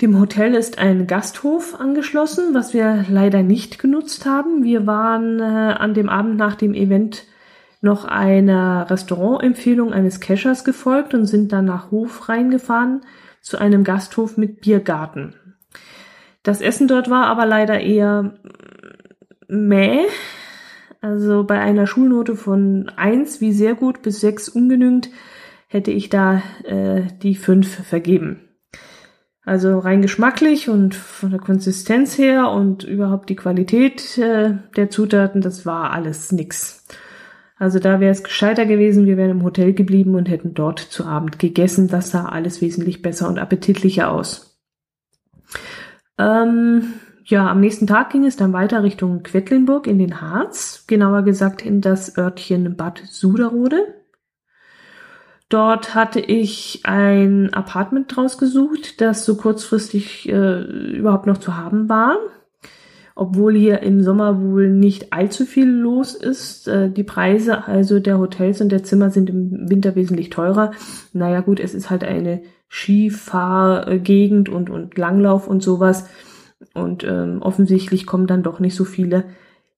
Dem 0.01 0.19
Hotel 0.19 0.55
ist 0.55 0.77
ein 0.77 1.08
Gasthof 1.08 1.79
angeschlossen, 1.79 2.53
was 2.53 2.73
wir 2.73 3.05
leider 3.10 3.43
nicht 3.43 3.79
genutzt 3.79 4.25
haben. 4.25 4.63
Wir 4.63 4.86
waren 4.86 5.39
äh, 5.39 5.43
an 5.43 5.93
dem 5.93 6.10
Abend 6.10 6.36
nach 6.36 6.55
dem 6.55 6.73
Event 6.73 7.23
noch 7.79 8.03
einer 8.03 8.89
Restaurantempfehlung 8.89 9.93
eines 9.93 10.19
Cashers 10.19 10.65
gefolgt 10.65 11.13
und 11.13 11.27
sind 11.27 11.53
dann 11.53 11.63
nach 11.63 11.91
Hof 11.91 12.27
reingefahren 12.27 13.01
zu 13.39 13.58
einem 13.58 13.86
Gasthof 13.86 14.36
mit 14.36 14.60
Biergarten. 14.60 15.36
Das 16.43 16.60
Essen 16.60 16.89
dort 16.89 17.10
war 17.10 17.27
aber 17.27 17.45
leider 17.45 17.79
eher 17.79 18.38
mäh. 19.47 20.08
Also 20.99 21.45
bei 21.45 21.60
einer 21.62 21.88
Schulnote 21.88 22.36
von 22.36 22.91
eins 22.97 23.39
wie 23.39 23.53
sehr 23.53 23.75
gut 23.75 24.01
bis 24.01 24.19
sechs 24.19 24.49
ungenügend 24.49 25.10
hätte 25.67 25.91
ich 25.91 26.10
da 26.10 26.41
äh, 26.63 27.03
die 27.21 27.36
fünf 27.36 27.88
vergeben. 27.88 28.44
Also 29.45 29.77
rein 29.77 30.01
geschmacklich 30.01 30.69
und 30.69 30.95
von 30.95 31.29
der 31.29 31.39
Konsistenz 31.39 32.17
her 32.17 32.49
und 32.49 32.84
überhaupt 32.84 33.29
die 33.29 33.36
Qualität 33.36 34.17
äh, 34.17 34.55
der 34.75 34.89
Zutaten, 34.89 35.41
das 35.41 35.67
war 35.67 35.91
alles 35.91 36.31
nix. 36.31 36.84
Also 37.58 37.79
da 37.79 37.99
wäre 37.99 38.12
es 38.12 38.23
gescheiter 38.23 38.65
gewesen, 38.65 39.05
wir 39.05 39.17
wären 39.17 39.29
im 39.29 39.43
Hotel 39.43 39.73
geblieben 39.73 40.15
und 40.15 40.27
hätten 40.27 40.55
dort 40.55 40.79
zu 40.79 41.05
Abend 41.05 41.38
gegessen. 41.38 41.88
Das 41.88 42.10
sah 42.10 42.25
alles 42.25 42.62
wesentlich 42.62 43.03
besser 43.03 43.29
und 43.29 43.38
appetitlicher 43.38 44.12
aus. 44.12 44.60
Ähm, 46.17 46.93
ja, 47.23 47.49
am 47.49 47.60
nächsten 47.60 47.88
Tag 47.88 48.10
ging 48.12 48.25
es 48.25 48.36
dann 48.36 48.51
weiter 48.51 48.84
Richtung 48.84 49.23
Quedlinburg 49.23 49.88
in 49.88 49.99
den 49.99 50.21
Harz, 50.21 50.86
genauer 50.88 51.21
gesagt 51.21 51.63
in 51.63 51.81
das 51.81 52.17
Örtchen 52.17 52.75
Bad 52.75 53.01
Suderode. 53.05 53.93
Dort 55.56 55.96
hatte 55.96 56.20
ich 56.20 56.82
ein 56.84 57.54
Apartment 57.54 58.13
draus 58.13 58.38
gesucht, 58.38 59.00
das 59.00 59.24
so 59.24 59.38
kurzfristig 59.38 60.28
äh, 60.28 60.60
überhaupt 60.98 61.28
noch 61.28 61.38
zu 61.38 61.56
haben 61.56 61.88
war. 61.88 62.18
Obwohl 63.15 63.56
hier 63.56 63.80
im 63.82 64.04
Sommer 64.04 64.44
wohl 64.44 64.70
nicht 64.70 65.13
allzu 65.13 65.46
viel 65.46 65.70
los 65.70 66.13
ist. 66.13 66.68
Äh, 66.68 66.89
die 66.91 67.06
Preise 67.06 67.70
also 67.70 68.02
der 68.02 68.20
Hotels 68.20 68.60
und 68.60 68.68
der 68.68 68.84
Zimmer 68.84 69.12
sind 69.12 69.30
im 69.30 69.70
Winter 69.70 69.96
wesentlich 69.96 70.30
teurer. 70.30 70.72
Naja 71.13 71.39
gut, 71.39 71.62
es 71.62 71.74
ist 71.74 71.89
halt 71.89 72.04
eine 72.04 72.41
Skifahrgegend 72.68 74.50
und, 74.50 74.70
und 74.70 74.98
Langlauf 74.98 75.48
und 75.48 75.63
sowas. 75.63 76.10
Und 76.74 77.06
ähm, 77.06 77.41
offensichtlich 77.41 78.06
kommen 78.06 78.28
dann 78.28 78.44
doch 78.44 78.60
nicht 78.60 78.76
so 78.76 78.84
viele 78.84 79.24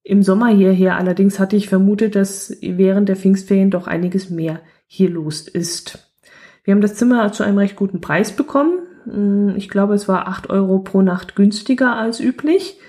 im 0.02 0.24
Sommer 0.24 0.48
hierher. 0.48 0.98
Allerdings 0.98 1.40
hatte 1.40 1.56
ich 1.56 1.70
vermutet, 1.70 2.16
dass 2.16 2.58
während 2.64 3.10
der 3.10 3.16
Pfingstferien 3.16 3.70
doch 3.70 3.86
einiges 3.86 4.32
mehr 4.32 4.60
hier 4.88 5.10
los 5.10 5.48
ist. 5.48 6.12
Wir 6.64 6.74
haben 6.74 6.82
das 6.82 6.96
Zimmer 6.96 7.32
zu 7.32 7.44
einem 7.44 7.60
recht 7.60 7.76
guten 7.76 8.02
Preis 8.02 8.32
bekommen. 8.32 8.80
Hm, 9.06 9.56
ich 9.56 9.70
glaube, 9.70 9.94
es 9.94 10.08
war 10.08 10.28
acht 10.28 10.50
Euro 10.50 10.80
pro 10.80 11.02
Nacht 11.02 11.36
günstiger 11.36 11.96
als 11.96 12.20
üblich. 12.20 12.80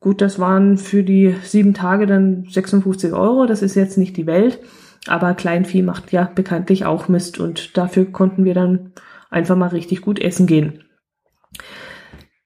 Gut, 0.00 0.20
das 0.20 0.40
waren 0.40 0.78
für 0.78 1.04
die 1.04 1.36
sieben 1.44 1.74
Tage 1.74 2.06
dann 2.06 2.46
56 2.50 3.12
Euro. 3.12 3.46
Das 3.46 3.62
ist 3.62 3.76
jetzt 3.76 3.96
nicht 3.98 4.16
die 4.16 4.26
Welt. 4.26 4.58
Aber 5.06 5.34
Kleinvieh 5.34 5.82
macht 5.82 6.12
ja 6.12 6.30
bekanntlich 6.34 6.84
auch 6.84 7.08
Mist 7.08 7.38
und 7.38 7.76
dafür 7.76 8.06
konnten 8.06 8.44
wir 8.44 8.54
dann 8.54 8.92
einfach 9.30 9.56
mal 9.56 9.68
richtig 9.68 10.00
gut 10.00 10.20
essen 10.20 10.46
gehen. 10.46 10.84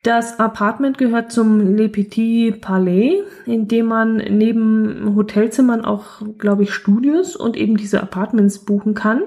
Das 0.06 0.38
Apartment 0.38 0.98
gehört 0.98 1.32
zum 1.32 1.74
Le 1.74 1.88
Petit 1.88 2.60
Palais, 2.60 3.24
in 3.44 3.66
dem 3.66 3.86
man 3.86 4.18
neben 4.18 5.16
Hotelzimmern 5.16 5.84
auch, 5.84 6.22
glaube 6.38 6.62
ich, 6.62 6.72
Studios 6.72 7.34
und 7.34 7.56
eben 7.56 7.76
diese 7.76 8.00
Apartments 8.00 8.60
buchen 8.60 8.94
kann. 8.94 9.24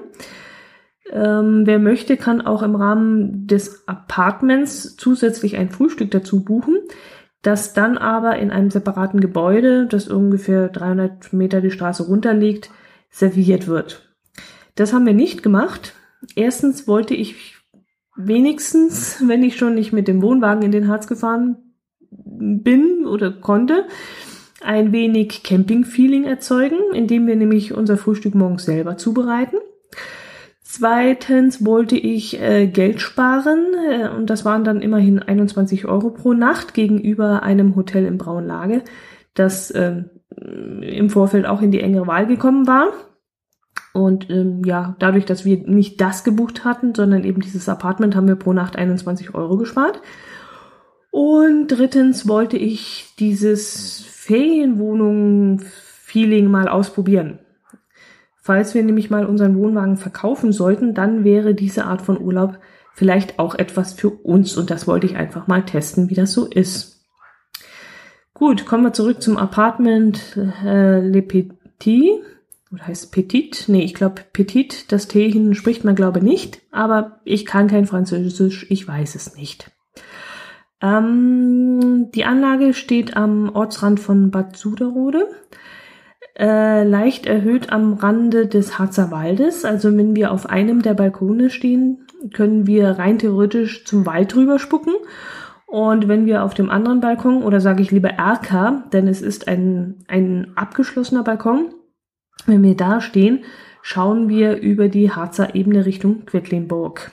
Ähm, 1.12 1.66
wer 1.66 1.78
möchte, 1.78 2.16
kann 2.16 2.40
auch 2.40 2.62
im 2.62 2.76
Rahmen 2.76 3.46
des 3.46 3.86
Apartments 3.88 4.96
zusätzlich 4.96 5.58
ein 5.58 5.68
Frühstück 5.68 6.12
dazu 6.12 6.44
buchen, 6.44 6.78
das 7.42 7.74
dann 7.74 7.98
aber 7.98 8.38
in 8.38 8.50
einem 8.50 8.70
separaten 8.70 9.20
Gebäude, 9.20 9.84
das 9.84 10.08
ungefähr 10.08 10.68
300 10.68 11.34
Meter 11.34 11.60
die 11.60 11.72
Straße 11.72 12.04
runterliegt, 12.04 12.70
serviert 13.10 13.66
wird. 13.66 14.08
Das 14.76 14.94
haben 14.94 15.04
wir 15.04 15.12
nicht 15.12 15.42
gemacht. 15.42 15.92
Erstens 16.36 16.88
wollte 16.88 17.12
ich 17.12 17.49
wenigstens, 18.16 19.22
wenn 19.26 19.42
ich 19.42 19.56
schon 19.56 19.74
nicht 19.74 19.92
mit 19.92 20.08
dem 20.08 20.22
Wohnwagen 20.22 20.62
in 20.62 20.72
den 20.72 20.88
Harz 20.88 21.06
gefahren 21.06 21.56
bin 22.12 23.06
oder 23.06 23.30
konnte, 23.30 23.86
ein 24.62 24.92
wenig 24.92 25.42
Camping-Feeling 25.42 26.24
erzeugen, 26.24 26.78
indem 26.92 27.26
wir 27.26 27.36
nämlich 27.36 27.72
unser 27.72 27.96
Frühstück 27.96 28.34
morgens 28.34 28.64
selber 28.64 28.96
zubereiten. 28.96 29.56
Zweitens 30.62 31.64
wollte 31.64 31.96
ich 31.96 32.40
äh, 32.40 32.68
Geld 32.68 33.00
sparen 33.00 33.74
äh, 33.90 34.08
und 34.08 34.30
das 34.30 34.44
waren 34.44 34.62
dann 34.62 34.82
immerhin 34.82 35.20
21 35.20 35.86
Euro 35.86 36.10
pro 36.10 36.32
Nacht 36.32 36.74
gegenüber 36.74 37.42
einem 37.42 37.74
Hotel 37.74 38.04
im 38.04 38.18
Braunlage, 38.18 38.82
das 39.34 39.72
äh, 39.72 40.04
im 40.36 41.10
Vorfeld 41.10 41.46
auch 41.46 41.60
in 41.60 41.72
die 41.72 41.80
engere 41.80 42.06
Wahl 42.06 42.26
gekommen 42.26 42.68
war. 42.68 42.92
Und 43.92 44.30
ähm, 44.30 44.62
ja, 44.64 44.94
dadurch, 44.98 45.24
dass 45.24 45.44
wir 45.44 45.68
nicht 45.68 46.00
das 46.00 46.24
gebucht 46.24 46.64
hatten, 46.64 46.94
sondern 46.94 47.24
eben 47.24 47.40
dieses 47.40 47.68
Apartment, 47.68 48.14
haben 48.14 48.28
wir 48.28 48.36
pro 48.36 48.52
Nacht 48.52 48.76
21 48.76 49.34
Euro 49.34 49.56
gespart. 49.56 50.00
Und 51.10 51.66
drittens 51.68 52.28
wollte 52.28 52.56
ich 52.56 53.14
dieses 53.18 54.00
Ferienwohnung-Feeling 54.00 56.48
mal 56.48 56.68
ausprobieren. 56.68 57.40
Falls 58.36 58.74
wir 58.74 58.84
nämlich 58.84 59.10
mal 59.10 59.26
unseren 59.26 59.56
Wohnwagen 59.56 59.96
verkaufen 59.96 60.52
sollten, 60.52 60.94
dann 60.94 61.24
wäre 61.24 61.54
diese 61.54 61.84
Art 61.84 62.02
von 62.02 62.20
Urlaub 62.20 62.58
vielleicht 62.94 63.38
auch 63.38 63.54
etwas 63.54 63.92
für 63.92 64.10
uns. 64.10 64.56
Und 64.56 64.70
das 64.70 64.86
wollte 64.86 65.06
ich 65.06 65.16
einfach 65.16 65.48
mal 65.48 65.64
testen, 65.64 66.10
wie 66.10 66.14
das 66.14 66.32
so 66.32 66.46
ist. 66.46 67.04
Gut, 68.34 68.66
kommen 68.66 68.84
wir 68.84 68.92
zurück 68.92 69.20
zum 69.20 69.36
Apartment 69.36 70.38
äh, 70.64 71.00
Le 71.00 71.22
Petit 71.22 72.22
oder 72.72 72.86
heißt 72.86 73.12
Petit? 73.12 73.64
Nee, 73.68 73.82
ich 73.82 73.94
glaube 73.94 74.22
Petit, 74.32 74.92
das 74.92 75.08
T 75.08 75.54
spricht 75.54 75.84
man 75.84 75.94
glaube 75.94 76.22
nicht, 76.22 76.62
aber 76.70 77.20
ich 77.24 77.46
kann 77.46 77.66
kein 77.66 77.86
Französisch, 77.86 78.66
ich 78.70 78.86
weiß 78.86 79.14
es 79.16 79.36
nicht. 79.36 79.70
Ähm, 80.80 82.10
die 82.14 82.24
Anlage 82.24 82.72
steht 82.74 83.16
am 83.16 83.50
Ortsrand 83.54 84.00
von 84.00 84.30
Bad 84.30 84.56
Suderode, 84.56 85.28
äh, 86.38 86.84
leicht 86.84 87.26
erhöht 87.26 87.70
am 87.70 87.94
Rande 87.94 88.46
des 88.46 88.78
Harzer 88.78 89.10
Waldes. 89.10 89.64
Also 89.64 89.94
wenn 89.96 90.16
wir 90.16 90.32
auf 90.32 90.48
einem 90.48 90.80
der 90.82 90.94
Balkone 90.94 91.50
stehen, 91.50 92.06
können 92.32 92.66
wir 92.66 92.92
rein 92.92 93.18
theoretisch 93.18 93.84
zum 93.84 94.06
Wald 94.06 94.34
drüber 94.34 94.58
spucken. 94.58 94.94
Und 95.66 96.08
wenn 96.08 96.26
wir 96.26 96.42
auf 96.42 96.54
dem 96.54 96.70
anderen 96.70 97.00
Balkon, 97.00 97.42
oder 97.42 97.60
sage 97.60 97.82
ich 97.82 97.90
lieber 97.90 98.10
Erker, 98.10 98.84
denn 98.92 99.06
es 99.06 99.22
ist 99.22 99.46
ein, 99.48 100.04
ein 100.08 100.52
abgeschlossener 100.56 101.22
Balkon, 101.22 101.74
wenn 102.46 102.62
wir 102.62 102.76
da 102.76 103.00
stehen, 103.00 103.44
schauen 103.82 104.28
wir 104.28 104.58
über 104.58 104.88
die 104.88 105.10
Harzer 105.10 105.54
Ebene 105.54 105.86
Richtung 105.86 106.26
Quedlinburg. 106.26 107.12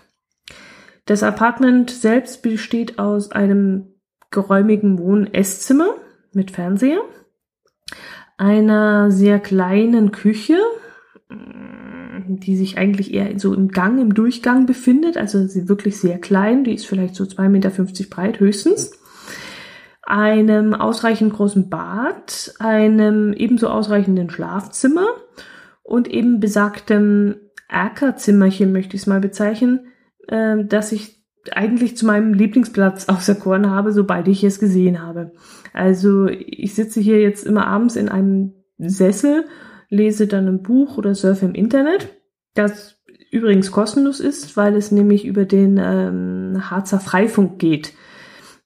Das 1.06 1.24
Apartment 1.24 1.90
selbst 1.90 2.42
besteht 2.42 3.00
aus 3.00 3.32
einem 3.32 3.94
geräumigen 4.32 5.00
Wohn-Esszimmer 5.00 5.96
mit 6.34 6.52
Fernseher, 6.52 7.00
einer 8.38 9.10
sehr 9.10 9.40
kleinen 9.40 10.12
Küche, 10.12 10.58
die 11.30 12.58
sich 12.58 12.78
eigentlich 12.78 13.14
eher 13.14 13.40
so 13.40 13.54
im 13.54 13.70
Gang, 13.70 14.00
im 14.00 14.14
Durchgang 14.14 14.66
befindet, 14.66 15.18
also 15.18 15.48
sie 15.48 15.70
wirklich 15.70 15.98
sehr 15.98 16.20
klein, 16.20 16.64
die 16.64 16.74
ist 16.74 16.86
vielleicht 16.86 17.16
so 17.16 17.24
2,50 17.24 17.50
Meter 17.50 17.70
breit 18.10 18.40
höchstens 18.40 18.92
einem 20.08 20.74
ausreichend 20.74 21.34
großen 21.34 21.70
Bad, 21.70 22.54
einem 22.60 23.34
ebenso 23.34 23.68
ausreichenden 23.68 24.30
Schlafzimmer 24.30 25.06
und 25.84 26.08
eben 26.08 26.40
besagtem 26.40 27.36
Erkerzimmerchen, 27.68 28.72
möchte 28.72 28.96
ich 28.96 29.02
es 29.02 29.08
mal 29.08 29.20
bezeichnen, 29.20 29.88
äh, 30.30 30.64
dass 30.64 30.94
ich 30.94 31.22
eigentlich 31.52 31.98
zu 31.98 32.06
meinem 32.06 32.34
Lieblingsplatz 32.34 33.10
auserkoren 33.10 33.70
habe, 33.70 33.92
sobald 33.92 34.30
ich 34.30 34.44
es 34.46 34.60
gesehen 34.60 35.02
habe. 35.02 35.34
Also 35.74 36.28
ich 36.28 36.74
sitze 36.74 37.02
hier 37.02 37.20
jetzt 37.22 37.46
immer 37.46 37.68
abends 37.68 37.98
in 37.98 38.08
einem 38.08 38.54
Sessel, 38.78 39.46
lese 39.90 40.28
dann 40.28 40.48
ein 40.48 40.64
Buch 40.64 40.98
oder 40.98 41.16
surfe 41.16 41.46
im 41.46 41.54
Internet. 41.54 42.16
Das 42.54 42.98
übrigens 43.30 43.72
kostenlos 43.72 44.22
ist, 44.22 44.56
weil 44.56 44.78
es 44.78 44.92
nämlich 44.92 45.26
über 45.26 45.44
den 45.44 45.78
ähm, 45.78 46.70
Harzer 46.72 47.02
Freifunk 47.02 47.60
geht. 47.60 47.94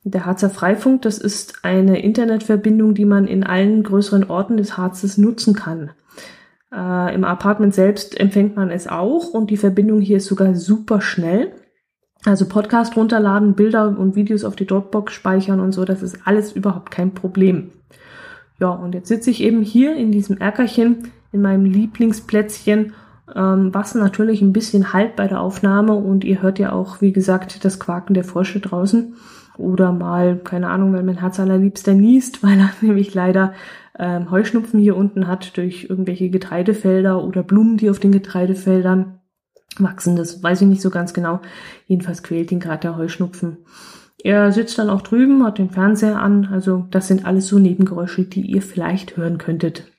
Der 0.03 0.25
Harzer 0.25 0.49
Freifunk, 0.49 1.03
das 1.03 1.19
ist 1.19 1.63
eine 1.63 2.01
Internetverbindung, 2.01 2.95
die 2.95 3.05
man 3.05 3.27
in 3.27 3.43
allen 3.43 3.83
größeren 3.83 4.29
Orten 4.29 4.57
des 4.57 4.75
Harzes 4.75 5.19
nutzen 5.19 5.53
kann. 5.53 5.91
Äh, 6.73 7.13
Im 7.13 7.23
Apartment 7.23 7.75
selbst 7.75 8.19
empfängt 8.19 8.55
man 8.55 8.71
es 8.71 8.87
auch 8.87 9.29
und 9.29 9.51
die 9.51 9.57
Verbindung 9.57 10.01
hier 10.01 10.17
ist 10.17 10.25
sogar 10.25 10.55
super 10.55 11.01
schnell. 11.01 11.51
Also 12.25 12.47
Podcast 12.47 12.95
runterladen, 12.95 13.53
Bilder 13.53 13.95
und 13.97 14.15
Videos 14.15 14.43
auf 14.43 14.55
die 14.55 14.65
Dropbox 14.65 15.13
speichern 15.13 15.59
und 15.59 15.71
so, 15.71 15.85
das 15.85 16.01
ist 16.01 16.19
alles 16.25 16.51
überhaupt 16.53 16.89
kein 16.89 17.13
Problem. 17.13 17.71
Ja, 18.59 18.69
und 18.69 18.95
jetzt 18.95 19.07
sitze 19.07 19.29
ich 19.29 19.41
eben 19.41 19.61
hier 19.61 19.95
in 19.95 20.11
diesem 20.11 20.37
Erkerchen, 20.37 21.11
in 21.31 21.41
meinem 21.41 21.65
Lieblingsplätzchen, 21.65 22.93
ähm, 23.35 23.73
was 23.73 23.93
natürlich 23.93 24.41
ein 24.41 24.53
bisschen 24.53 24.93
halt 24.93 25.15
bei 25.15 25.27
der 25.27 25.41
Aufnahme 25.41 25.93
und 25.93 26.23
ihr 26.23 26.41
hört 26.41 26.57
ja 26.57 26.71
auch, 26.71 27.01
wie 27.01 27.11
gesagt, 27.11 27.63
das 27.65 27.79
Quaken 27.79 28.15
der 28.15 28.23
Frösche 28.23 28.59
draußen. 28.59 29.15
Oder 29.57 29.91
mal, 29.91 30.37
keine 30.37 30.69
Ahnung, 30.69 30.93
wenn 30.93 31.05
mein 31.05 31.19
Herz 31.19 31.39
allerliebster 31.39 31.93
niest, 31.93 32.43
weil 32.43 32.59
er 32.59 32.71
nämlich 32.81 33.13
leider 33.13 33.53
ähm, 33.97 34.31
Heuschnupfen 34.31 34.79
hier 34.79 34.95
unten 34.95 35.27
hat 35.27 35.57
durch 35.57 35.87
irgendwelche 35.89 36.29
Getreidefelder 36.29 37.23
oder 37.23 37.43
Blumen, 37.43 37.77
die 37.77 37.89
auf 37.89 37.99
den 37.99 38.11
Getreidefeldern 38.11 39.19
wachsen. 39.77 40.15
Das 40.15 40.41
weiß 40.41 40.61
ich 40.61 40.67
nicht 40.67 40.81
so 40.81 40.89
ganz 40.89 41.13
genau. 41.13 41.41
Jedenfalls 41.87 42.23
quält 42.23 42.51
ihn 42.51 42.59
gerade 42.59 42.81
der 42.81 42.97
Heuschnupfen. 42.97 43.57
Er 44.23 44.51
sitzt 44.51 44.77
dann 44.77 44.89
auch 44.89 45.01
drüben, 45.01 45.43
hat 45.43 45.57
den 45.57 45.71
Fernseher 45.71 46.21
an. 46.21 46.45
Also 46.51 46.85
das 46.91 47.07
sind 47.07 47.25
alles 47.25 47.47
so 47.47 47.59
Nebengeräusche, 47.59 48.23
die 48.23 48.41
ihr 48.41 48.61
vielleicht 48.61 49.17
hören 49.17 49.37
könntet. 49.37 49.90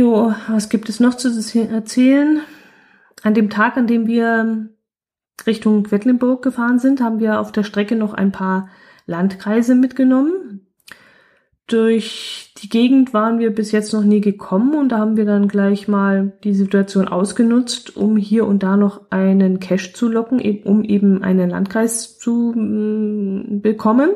Jo, 0.00 0.32
was 0.48 0.70
gibt 0.70 0.88
es 0.88 0.98
noch 0.98 1.14
zu 1.14 1.28
erzählen? 1.70 2.40
An 3.22 3.34
dem 3.34 3.50
Tag, 3.50 3.76
an 3.76 3.86
dem 3.86 4.06
wir 4.06 4.70
Richtung 5.46 5.82
Quedlinburg 5.82 6.40
gefahren 6.40 6.78
sind, 6.78 7.02
haben 7.02 7.20
wir 7.20 7.38
auf 7.38 7.52
der 7.52 7.64
Strecke 7.64 7.96
noch 7.96 8.14
ein 8.14 8.32
paar 8.32 8.70
Landkreise 9.04 9.74
mitgenommen. 9.74 10.66
Durch 11.66 12.54
die 12.62 12.70
Gegend 12.70 13.12
waren 13.12 13.40
wir 13.40 13.54
bis 13.54 13.72
jetzt 13.72 13.92
noch 13.92 14.02
nie 14.02 14.22
gekommen 14.22 14.74
und 14.74 14.88
da 14.88 14.96
haben 14.96 15.18
wir 15.18 15.26
dann 15.26 15.48
gleich 15.48 15.86
mal 15.86 16.32
die 16.44 16.54
Situation 16.54 17.06
ausgenutzt, 17.06 17.94
um 17.94 18.16
hier 18.16 18.46
und 18.46 18.62
da 18.62 18.78
noch 18.78 19.02
einen 19.10 19.60
Cash 19.60 19.92
zu 19.92 20.08
locken, 20.08 20.40
um 20.64 20.82
eben 20.82 21.22
einen 21.22 21.50
Landkreis 21.50 22.16
zu 22.16 22.54
mm, 22.56 23.60
bekommen. 23.60 24.12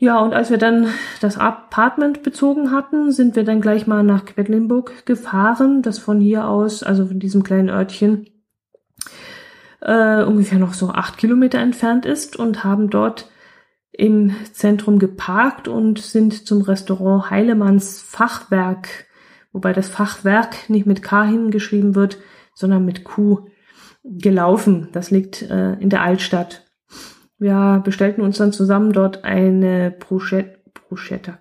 Ja, 0.00 0.20
und 0.20 0.32
als 0.32 0.50
wir 0.50 0.58
dann 0.58 0.86
das 1.20 1.38
Apartment 1.38 2.22
bezogen 2.22 2.70
hatten, 2.70 3.10
sind 3.10 3.34
wir 3.34 3.42
dann 3.42 3.60
gleich 3.60 3.88
mal 3.88 4.04
nach 4.04 4.24
Quedlinburg 4.24 5.04
gefahren, 5.06 5.82
das 5.82 5.98
von 5.98 6.20
hier 6.20 6.46
aus, 6.46 6.84
also 6.84 7.06
von 7.06 7.18
diesem 7.18 7.42
kleinen 7.42 7.68
Örtchen, 7.68 8.28
äh, 9.80 10.22
ungefähr 10.22 10.60
noch 10.60 10.74
so 10.74 10.90
acht 10.90 11.18
Kilometer 11.18 11.58
entfernt 11.58 12.06
ist 12.06 12.36
und 12.36 12.62
haben 12.62 12.90
dort 12.90 13.28
im 13.90 14.36
Zentrum 14.52 15.00
geparkt 15.00 15.66
und 15.66 15.98
sind 15.98 16.46
zum 16.46 16.62
Restaurant 16.62 17.30
Heilemanns 17.30 18.00
Fachwerk, 18.00 19.06
wobei 19.52 19.72
das 19.72 19.88
Fachwerk 19.88 20.70
nicht 20.70 20.86
mit 20.86 21.02
K 21.02 21.24
hingeschrieben 21.24 21.96
wird, 21.96 22.18
sondern 22.54 22.84
mit 22.84 23.02
Q 23.02 23.48
gelaufen. 24.04 24.90
Das 24.92 25.10
liegt 25.10 25.42
äh, 25.42 25.72
in 25.74 25.90
der 25.90 26.02
Altstadt. 26.02 26.67
Wir 27.38 27.80
bestellten 27.84 28.22
uns 28.22 28.38
dann 28.38 28.52
zusammen 28.52 28.92
dort 28.92 29.24
eine 29.24 29.90
Bruschetta, 29.90 30.58
Bruschetta. 30.88 31.38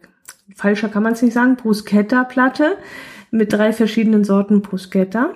Falscher 0.56 0.90
kann 0.90 1.04
man 1.04 1.14
es 1.14 1.22
nicht 1.22 1.34
sagen, 1.34 1.56
Bruschetta-Platte 1.56 2.78
mit 3.32 3.54
drei 3.54 3.74
verschiedenen 3.74 4.24
Sorten 4.24 4.62
Bruschetta. 4.62 5.32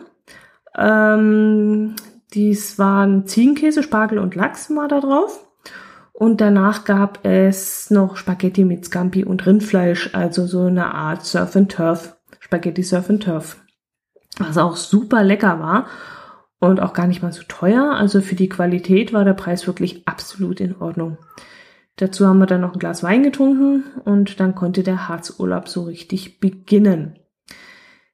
Ähm, 0.78 1.96
dies 2.34 2.80
waren 2.80 3.26
Ziegenkäse, 3.26 3.84
Spargel 3.84 4.20
und 4.20 4.36
Lachs 4.36 4.70
mal 4.70 4.88
da 4.88 5.00
drauf. 5.00 5.46
Und 6.14 6.40
danach 6.40 6.86
gab 6.86 7.26
es 7.26 7.90
noch 7.90 8.16
Spaghetti 8.16 8.64
mit 8.64 8.86
Scampi 8.86 9.24
und 9.24 9.46
Rindfleisch, 9.46 10.12
also 10.14 10.46
so 10.46 10.66
eine 10.66 10.94
Art 10.94 11.26
Surf 11.26 11.56
and 11.56 11.72
Turf, 11.72 12.16
Spaghetti 12.40 12.84
Surf 12.84 13.10
and 13.10 13.24
Turf. 13.24 13.58
Was 14.38 14.58
auch 14.58 14.76
super 14.76 15.24
lecker 15.24 15.60
war 15.60 15.88
und 16.62 16.80
auch 16.80 16.94
gar 16.94 17.08
nicht 17.08 17.22
mal 17.22 17.34
so 17.34 17.42
teuer. 17.48 17.92
Also 17.92 18.22
für 18.22 18.36
die 18.36 18.48
Qualität 18.48 19.12
war 19.12 19.26
der 19.26 19.34
Preis 19.34 19.68
wirklich 19.68 20.08
absolut 20.08 20.62
in 20.62 20.78
Ordnung. 20.78 21.18
Dazu 21.98 22.26
haben 22.26 22.40
wir 22.40 22.46
dann 22.46 22.62
noch 22.62 22.74
ein 22.74 22.80
Glas 22.80 23.04
Wein 23.04 23.24
getrunken 23.24 23.84
und 24.06 24.40
dann 24.40 24.56
konnte 24.56 24.84
der 24.84 25.10
Harzurlaub 25.10 25.68
so 25.68 25.84
richtig 25.84 26.40
beginnen. 26.40 27.20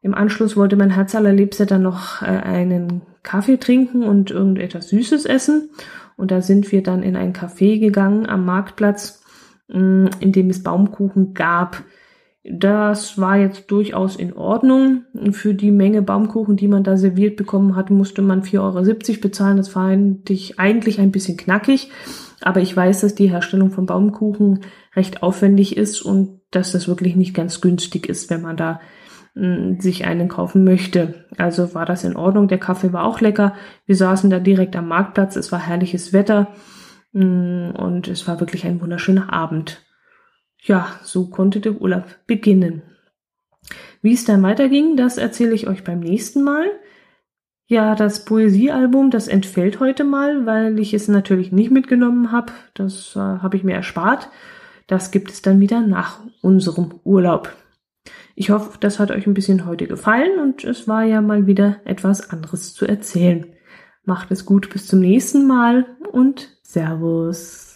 Im 0.01 0.15
Anschluss 0.15 0.55
wollte 0.55 0.77
mein 0.77 0.91
Herz 0.91 1.13
allerliebster 1.13 1.65
dann 1.65 1.83
noch 1.83 2.21
äh, 2.21 2.25
einen 2.25 3.01
Kaffee 3.21 3.57
trinken 3.57 4.03
und 4.03 4.31
irgendetwas 4.31 4.89
Süßes 4.89 5.25
essen. 5.25 5.69
Und 6.15 6.31
da 6.31 6.41
sind 6.41 6.71
wir 6.71 6.81
dann 6.81 7.03
in 7.03 7.15
ein 7.15 7.33
Café 7.33 7.79
gegangen 7.79 8.27
am 8.27 8.45
Marktplatz, 8.45 9.23
mm, 9.67 10.07
in 10.19 10.31
dem 10.31 10.49
es 10.49 10.63
Baumkuchen 10.63 11.33
gab. 11.33 11.83
Das 12.49 13.17
war 13.17 13.37
jetzt 13.37 13.69
durchaus 13.71 14.15
in 14.15 14.33
Ordnung. 14.33 15.03
Für 15.31 15.53
die 15.53 15.71
Menge 15.71 16.01
Baumkuchen, 16.01 16.55
die 16.55 16.69
man 16.69 16.83
da 16.83 16.95
serviert 16.95 17.35
bekommen 17.35 17.75
hat, 17.75 17.89
musste 17.89 18.21
man 18.21 18.41
4,70 18.41 19.09
Euro 19.09 19.21
bezahlen. 19.21 19.57
Das 19.57 19.69
fand 19.69 20.29
ich 20.29 20.57
eigentlich 20.57 20.99
ein 20.99 21.11
bisschen 21.11 21.35
knackig. 21.35 21.91
Aber 22.41 22.61
ich 22.61 22.75
weiß, 22.75 23.01
dass 23.01 23.15
die 23.15 23.29
Herstellung 23.29 23.71
von 23.71 23.85
Baumkuchen 23.85 24.61
recht 24.95 25.23
aufwendig 25.23 25.75
ist 25.75 26.01
und 26.01 26.39
dass 26.51 26.71
das 26.71 26.87
wirklich 26.87 27.15
nicht 27.15 27.33
ganz 27.33 27.59
günstig 27.59 28.07
ist, 28.07 28.29
wenn 28.29 28.43
man 28.43 28.55
da 28.55 28.79
mh, 29.35 29.81
sich 29.81 30.05
einen 30.05 30.29
kaufen 30.29 30.63
möchte. 30.63 31.25
Also 31.37 31.73
war 31.73 31.85
das 31.85 32.05
in 32.05 32.15
Ordnung. 32.15 32.47
Der 32.47 32.59
Kaffee 32.59 32.93
war 32.93 33.03
auch 33.03 33.19
lecker. 33.19 33.55
Wir 33.85 33.95
saßen 33.95 34.29
da 34.29 34.39
direkt 34.39 34.75
am 34.77 34.87
Marktplatz. 34.87 35.35
Es 35.35 35.51
war 35.51 35.59
herrliches 35.59 36.13
Wetter 36.13 36.53
mh, 37.11 37.71
und 37.71 38.07
es 38.07 38.25
war 38.25 38.39
wirklich 38.39 38.65
ein 38.65 38.79
wunderschöner 38.79 39.33
Abend 39.33 39.83
ja, 40.61 40.99
so 41.03 41.27
konnte 41.29 41.59
der 41.59 41.81
Urlaub 41.81 42.05
beginnen. 42.27 42.81
Wie 44.01 44.13
es 44.13 44.25
dann 44.25 44.43
weiterging, 44.43 44.95
das 44.95 45.17
erzähle 45.17 45.53
ich 45.53 45.67
euch 45.67 45.83
beim 45.83 45.99
nächsten 45.99 46.43
Mal. 46.43 46.67
Ja, 47.67 47.95
das 47.95 48.23
Poesiealbum, 48.23 49.11
das 49.11 49.27
entfällt 49.27 49.81
heute 49.81 50.05
mal, 50.05 50.45
weil 50.45 50.79
ich 50.79 50.93
es 50.93 51.09
natürlich 51.09 51.51
nicht 51.51 51.69
mitgenommen 51.69 52.31
habe. 52.31 52.53
Das 52.73 53.15
äh, 53.15 53.19
habe 53.19 53.57
ich 53.57 53.63
mir 53.63 53.73
erspart. 53.73 54.29
Das 54.87 55.11
gibt 55.11 55.31
es 55.31 55.41
dann 55.41 55.59
wieder 55.59 55.81
nach 55.81 56.21
unserem 56.41 57.01
Urlaub. 57.03 57.53
Ich 58.35 58.51
hoffe, 58.51 58.77
das 58.79 58.99
hat 58.99 59.11
euch 59.11 59.27
ein 59.27 59.33
bisschen 59.33 59.65
heute 59.65 59.87
gefallen 59.87 60.39
und 60.39 60.63
es 60.63 60.87
war 60.87 61.03
ja 61.03 61.21
mal 61.21 61.45
wieder 61.45 61.81
etwas 61.83 62.29
anderes 62.29 62.73
zu 62.73 62.85
erzählen. 62.85 63.45
Macht 64.05 64.31
es 64.31 64.45
gut 64.45 64.69
bis 64.69 64.87
zum 64.87 65.01
nächsten 65.01 65.45
Mal 65.45 65.85
und 66.13 66.57
Servus. 66.63 67.66